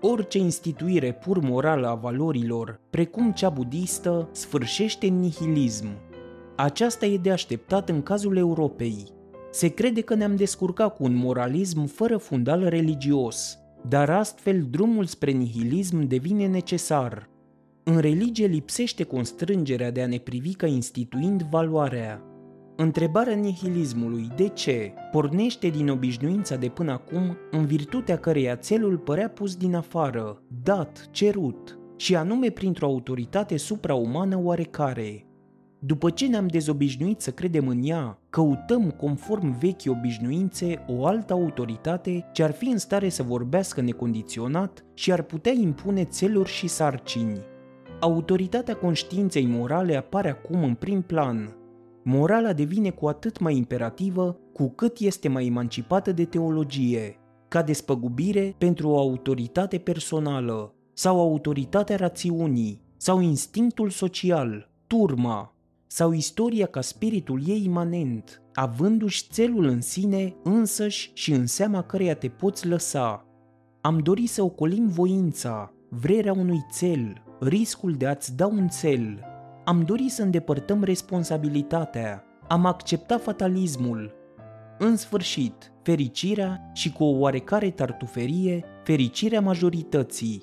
Orice 0.01 0.39
instituire 0.39 1.13
pur 1.13 1.39
morală 1.39 1.89
a 1.89 1.95
valorilor, 1.95 2.81
precum 2.91 3.33
cea 3.33 3.49
budistă, 3.49 4.29
sfârșește 4.33 5.07
în 5.07 5.21
nihilism. 5.21 5.87
Aceasta 6.57 7.07
e 7.07 7.17
de 7.17 7.31
așteptat 7.31 7.89
în 7.89 8.03
cazul 8.03 8.37
Europei. 8.37 9.09
Se 9.51 9.69
crede 9.69 10.01
că 10.01 10.15
ne-am 10.15 10.37
descurcat 10.37 10.97
cu 10.97 11.05
un 11.05 11.15
moralism 11.15 11.87
fără 11.87 12.17
fundal 12.17 12.69
religios, 12.69 13.59
dar 13.89 14.11
astfel 14.11 14.67
drumul 14.71 15.05
spre 15.05 15.31
nihilism 15.31 16.07
devine 16.07 16.47
necesar. 16.47 17.29
În 17.85 17.99
religie 17.99 18.47
lipsește 18.47 19.03
constrângerea 19.03 19.91
de 19.91 20.03
a 20.03 20.07
ne 20.07 20.19
privi 20.19 20.55
ca 20.55 20.67
instituind 20.67 21.43
valoarea. 21.43 22.23
Întrebarea 22.77 23.35
nihilismului, 23.35 24.29
de 24.37 24.49
ce, 24.49 24.93
pornește 25.11 25.69
din 25.69 25.89
obișnuința 25.89 26.57
de 26.57 26.69
până 26.69 26.93
acum, 26.93 27.37
în 27.51 27.67
virtutea 27.67 28.19
căreia 28.19 28.57
țelul 28.57 28.99
părea 28.99 29.29
pus 29.29 29.57
din 29.57 29.75
afară, 29.75 30.43
dat, 30.63 31.09
cerut, 31.11 31.79
și 31.97 32.17
anume 32.17 32.51
printr-o 32.51 32.87
autoritate 32.87 33.57
supraumană 33.57 34.39
oarecare. 34.43 35.27
După 35.79 36.11
ce 36.11 36.27
ne-am 36.27 36.47
dezobișnuit 36.47 37.21
să 37.21 37.31
credem 37.31 37.69
în 37.69 37.81
ea, 37.85 38.19
căutăm, 38.31 38.91
conform 38.91 39.59
vechi 39.59 39.87
obișnuințe, 39.87 40.85
o 40.89 41.07
altă 41.07 41.33
autoritate 41.33 42.31
ce 42.33 42.43
ar 42.43 42.53
fi 42.53 42.65
în 42.65 42.79
stare 42.79 43.09
să 43.09 43.23
vorbească 43.23 43.81
necondiționat 43.81 44.85
și 44.95 45.13
ar 45.13 45.23
putea 45.23 45.53
impune 45.53 46.05
țeluri 46.05 46.51
și 46.51 46.67
sarcini. 46.67 47.51
Autoritatea 48.03 48.77
conștiinței 48.77 49.47
morale 49.47 49.97
apare 49.97 50.31
acum 50.31 50.65
în 50.65 50.75
prim 50.75 51.03
plan. 51.03 51.57
Morala 52.05 52.53
devine 52.53 52.91
cu 52.91 53.07
atât 53.07 53.39
mai 53.39 53.57
imperativă 53.57 54.39
cu 54.53 54.69
cât 54.69 54.99
este 54.99 55.29
mai 55.29 55.47
emancipată 55.47 56.13
de 56.13 56.25
teologie, 56.25 57.19
ca 57.49 57.63
despăgubire 57.63 58.55
pentru 58.59 58.89
o 58.89 58.99
autoritate 58.99 59.79
personală, 59.79 60.75
sau 60.93 61.21
autoritatea 61.21 61.97
rațiunii, 61.97 62.83
sau 62.97 63.21
instinctul 63.21 63.91
social, 63.91 64.71
turma, 64.87 65.55
sau 65.87 66.13
istoria 66.13 66.67
ca 66.67 66.81
spiritul 66.81 67.41
ei 67.47 67.65
imanent, 67.65 68.43
avându-și 68.55 69.27
țelul 69.31 69.65
în 69.65 69.81
sine 69.81 70.37
însăși 70.43 71.11
și 71.15 71.33
în 71.33 71.47
seama 71.47 71.83
căreia 71.83 72.15
te 72.15 72.29
poți 72.29 72.67
lăsa. 72.67 73.27
Am 73.81 73.99
dorit 73.99 74.29
să 74.29 74.43
ocolim 74.43 74.87
voința, 74.87 75.73
vrerea 75.89 76.33
unui 76.33 76.61
țel, 76.71 77.23
riscul 77.43 77.93
de 77.93 78.07
a-ți 78.07 78.37
da 78.37 78.47
un 78.47 78.69
țel. 78.69 79.25
Am 79.65 79.83
dorit 79.83 80.11
să 80.11 80.23
îndepărtăm 80.23 80.83
responsabilitatea, 80.83 82.25
am 82.49 82.67
acceptat 82.67 83.23
fatalismul. 83.23 84.15
În 84.79 84.97
sfârșit, 84.97 85.73
fericirea 85.83 86.71
și 86.73 86.93
cu 86.93 87.05
o 87.05 87.19
oarecare 87.19 87.71
tartuferie, 87.71 88.65
fericirea 88.85 89.41
majorității. 89.41 90.43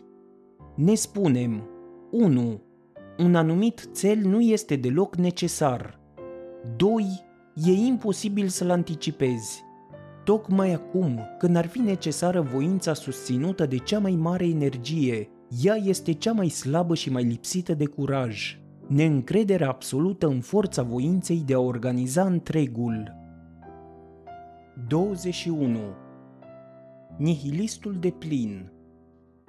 Ne 0.76 0.94
spunem 0.94 1.70
1 2.12 2.62
un 3.20 3.36
anumit 3.36 3.98
cel 3.98 4.18
nu 4.18 4.42
este 4.42 4.76
deloc 4.76 5.16
necesar. 5.16 6.00
2. 6.76 7.24
E 7.54 7.72
imposibil 7.72 8.48
să-l 8.48 8.70
anticipezi. 8.70 9.64
Tocmai 10.24 10.74
acum, 10.74 11.20
când 11.38 11.56
ar 11.56 11.68
fi 11.68 11.80
necesară 11.80 12.42
voința 12.42 12.94
susținută 12.94 13.66
de 13.66 13.78
cea 13.78 14.00
mai 14.00 14.12
mare 14.12 14.46
energie, 14.46 15.30
ea 15.64 15.76
este 15.76 16.12
cea 16.14 16.32
mai 16.32 16.50
slabă 16.50 16.96
și 16.96 17.12
mai 17.12 17.24
lipsită 17.24 17.74
de 17.74 17.86
curaj. 17.86 18.60
Neîncrederea 18.88 19.68
absolută 19.68 20.28
în 20.28 20.42
forța 20.42 20.84
voinței 20.84 21.44
de 21.46 21.54
a 21.54 21.60
organiza 21.60 22.26
întregul. 22.26 23.16
21. 24.88 25.80
Nihilistul 27.18 27.96
de 28.00 28.10
plin 28.10 28.72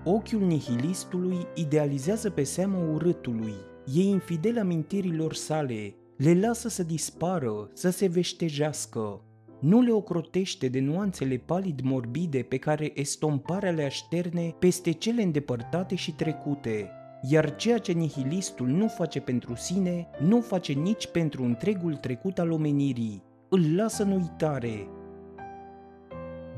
Ochiul 0.05 0.41
nihilistului 0.41 1.47
idealizează 1.55 2.31
pe 2.31 2.43
seama 2.43 2.93
urâtului, 2.93 3.55
e 3.95 4.03
infidel 4.03 4.59
amintirilor 4.59 5.35
sale, 5.35 5.95
le 6.17 6.41
lasă 6.41 6.69
să 6.69 6.83
dispară, 6.83 7.71
să 7.73 7.91
se 7.91 8.07
veștejească. 8.07 9.21
Nu 9.61 9.81
le 9.81 9.91
ocrotește 9.91 10.69
de 10.69 10.81
nuanțele 10.81 11.37
palid 11.37 11.81
morbide 11.81 12.43
pe 12.43 12.57
care 12.57 12.93
estomparea 12.95 13.71
le 13.71 13.85
așterne 13.85 14.55
peste 14.59 14.91
cele 14.91 15.23
îndepărtate 15.23 15.95
și 15.95 16.13
trecute, 16.13 16.91
iar 17.23 17.57
ceea 17.57 17.79
ce 17.79 17.93
nihilistul 17.93 18.67
nu 18.67 18.89
face 18.89 19.21
pentru 19.21 19.55
sine, 19.55 20.07
nu 20.21 20.41
face 20.41 20.73
nici 20.73 21.07
pentru 21.07 21.43
întregul 21.45 21.95
trecut 21.95 22.39
al 22.39 22.51
omenirii, 22.51 23.23
îl 23.49 23.75
lasă 23.77 24.03
în 24.03 24.11
uitare. 24.11 24.89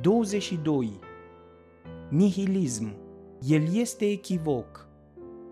22. 0.00 0.98
Nihilism 2.10 3.00
el 3.48 3.74
este 3.74 4.10
echivoc. 4.10 4.88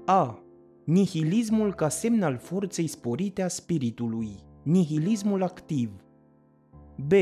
A. 0.05 0.43
Nihilismul 0.85 1.75
ca 1.75 1.89
semn 1.89 2.23
al 2.23 2.37
forței 2.37 2.87
sporite 2.87 3.43
a 3.43 3.49
spiritului, 3.49 4.31
nihilismul 4.63 5.43
activ. 5.43 5.91
B. 7.07 7.13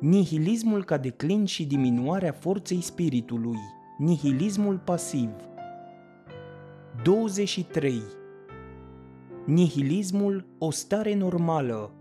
Nihilismul 0.00 0.84
ca 0.84 0.96
declin 0.96 1.44
și 1.44 1.64
diminuarea 1.64 2.32
forței 2.32 2.80
spiritului, 2.80 3.58
nihilismul 3.98 4.78
pasiv. 4.84 5.30
23. 7.02 8.02
Nihilismul, 9.46 10.46
o 10.58 10.70
stare 10.70 11.14
normală. 11.14 11.92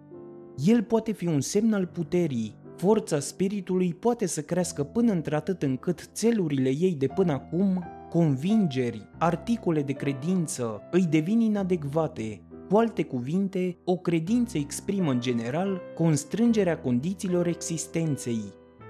El 0.65 0.83
poate 0.83 1.11
fi 1.11 1.27
un 1.27 1.41
semn 1.41 1.73
al 1.73 1.85
puterii, 1.85 2.55
Forța 2.75 3.19
spiritului 3.19 3.93
poate 3.93 4.25
să 4.25 4.41
crească 4.41 4.83
până 4.83 5.11
într-atât 5.11 5.61
încât 5.61 6.09
țelurile 6.13 6.69
ei 6.69 6.95
de 6.95 7.07
până 7.07 7.31
acum, 7.31 7.83
convingeri, 8.09 9.09
articole 9.17 9.81
de 9.81 9.93
credință, 9.93 10.81
îi 10.91 11.05
devin 11.05 11.39
inadecvate. 11.39 12.41
Cu 12.69 12.77
alte 12.77 13.03
cuvinte, 13.03 13.77
o 13.83 13.97
credință 13.97 14.57
exprimă 14.57 15.11
în 15.11 15.19
general 15.19 15.81
constrângerea 15.95 16.79
condițiilor 16.79 17.47
existenței, 17.47 18.41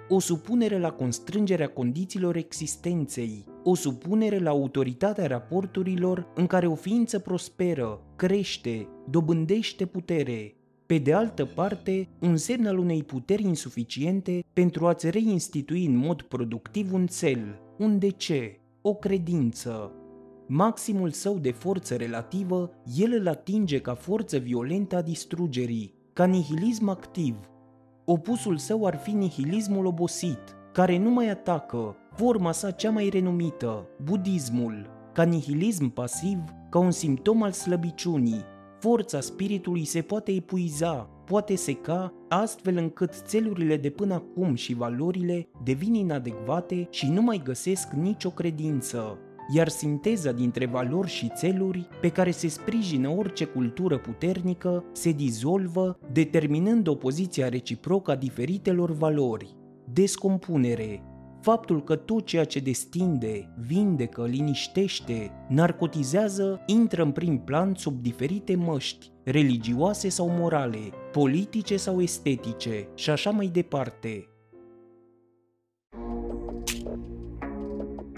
o 0.09 0.19
supunere 0.19 0.79
la 0.79 0.91
constrângerea 0.91 1.67
condițiilor 1.67 2.35
existenței, 2.35 3.45
o 3.63 3.75
supunere 3.75 4.39
la 4.39 4.49
autoritatea 4.49 5.27
raporturilor 5.27 6.27
în 6.35 6.47
care 6.47 6.67
o 6.67 6.75
ființă 6.75 7.19
prosperă, 7.19 8.01
crește, 8.15 8.87
dobândește 9.09 9.85
putere, 9.85 10.55
pe 10.85 10.97
de 10.97 11.13
altă 11.13 11.45
parte, 11.45 12.07
un 12.19 12.37
semn 12.37 12.65
al 12.65 12.77
unei 12.77 13.03
puteri 13.03 13.43
insuficiente 13.43 14.43
pentru 14.53 14.87
a-ți 14.87 15.09
reinstitui 15.09 15.85
în 15.85 15.95
mod 15.95 16.21
productiv 16.21 16.93
un 16.93 17.07
cel, 17.07 17.59
un 17.77 17.99
de 17.99 18.09
ce, 18.09 18.59
o 18.81 18.93
credință. 18.93 19.91
Maximul 20.47 21.11
său 21.11 21.37
de 21.37 21.51
forță 21.51 21.95
relativă, 21.95 22.71
el 22.97 23.13
îl 23.19 23.27
atinge 23.27 23.79
ca 23.79 23.93
forță 23.93 24.37
violentă 24.37 24.95
a 24.95 25.01
distrugerii, 25.01 25.93
ca 26.13 26.25
nihilism 26.25 26.87
activ. 26.87 27.35
Opusul 28.05 28.57
său 28.57 28.85
ar 28.85 28.97
fi 28.97 29.11
nihilismul 29.11 29.85
obosit, 29.85 30.39
care 30.73 30.97
nu 30.97 31.09
mai 31.09 31.29
atacă, 31.29 31.95
forma 32.15 32.51
sa 32.51 32.71
cea 32.71 32.89
mai 32.89 33.09
renumită, 33.09 33.87
budismul, 34.03 34.89
ca 35.13 35.23
nihilism 35.23 35.89
pasiv, 35.89 36.39
ca 36.69 36.79
un 36.79 36.91
simptom 36.91 37.43
al 37.43 37.51
slăbiciunii, 37.51 38.43
forța 38.79 39.19
spiritului 39.19 39.85
se 39.85 40.01
poate 40.01 40.31
epuiza, 40.31 41.09
poate 41.25 41.55
seca, 41.55 42.13
astfel 42.29 42.77
încât 42.77 43.13
țelurile 43.13 43.77
de 43.77 43.89
până 43.89 44.13
acum 44.13 44.55
și 44.55 44.73
valorile 44.73 45.47
devin 45.63 45.93
inadecvate 45.93 46.87
și 46.89 47.09
nu 47.09 47.21
mai 47.21 47.41
găsesc 47.43 47.91
nicio 47.91 48.29
credință. 48.29 49.19
Iar 49.47 49.67
sinteza 49.67 50.31
dintre 50.31 50.65
valori 50.65 51.09
și 51.09 51.31
țeluri, 51.35 51.87
pe 52.01 52.09
care 52.09 52.31
se 52.31 52.47
sprijină 52.47 53.09
orice 53.09 53.45
cultură 53.45 53.97
puternică, 53.97 54.83
se 54.91 55.11
dizolvă, 55.11 55.99
determinând 56.11 56.87
opoziția 56.87 57.49
reciprocă 57.49 58.11
a 58.11 58.15
diferitelor 58.15 58.91
valori. 58.91 59.55
Descompunere, 59.93 61.03
faptul 61.41 61.83
că 61.83 61.95
tot 61.95 62.25
ceea 62.25 62.43
ce 62.43 62.59
destinde, 62.59 63.53
vindecă, 63.67 64.25
liniștește, 64.25 65.31
narcotizează, 65.49 66.63
intră 66.65 67.03
în 67.03 67.11
prim 67.11 67.37
plan 67.39 67.73
sub 67.75 68.01
diferite 68.01 68.55
măști, 68.55 69.11
religioase 69.23 70.09
sau 70.09 70.29
morale, 70.29 70.89
politice 71.11 71.77
sau 71.77 72.01
estetice 72.01 72.87
și 72.95 73.09
așa 73.09 73.29
mai 73.29 73.47
departe. 73.47 74.29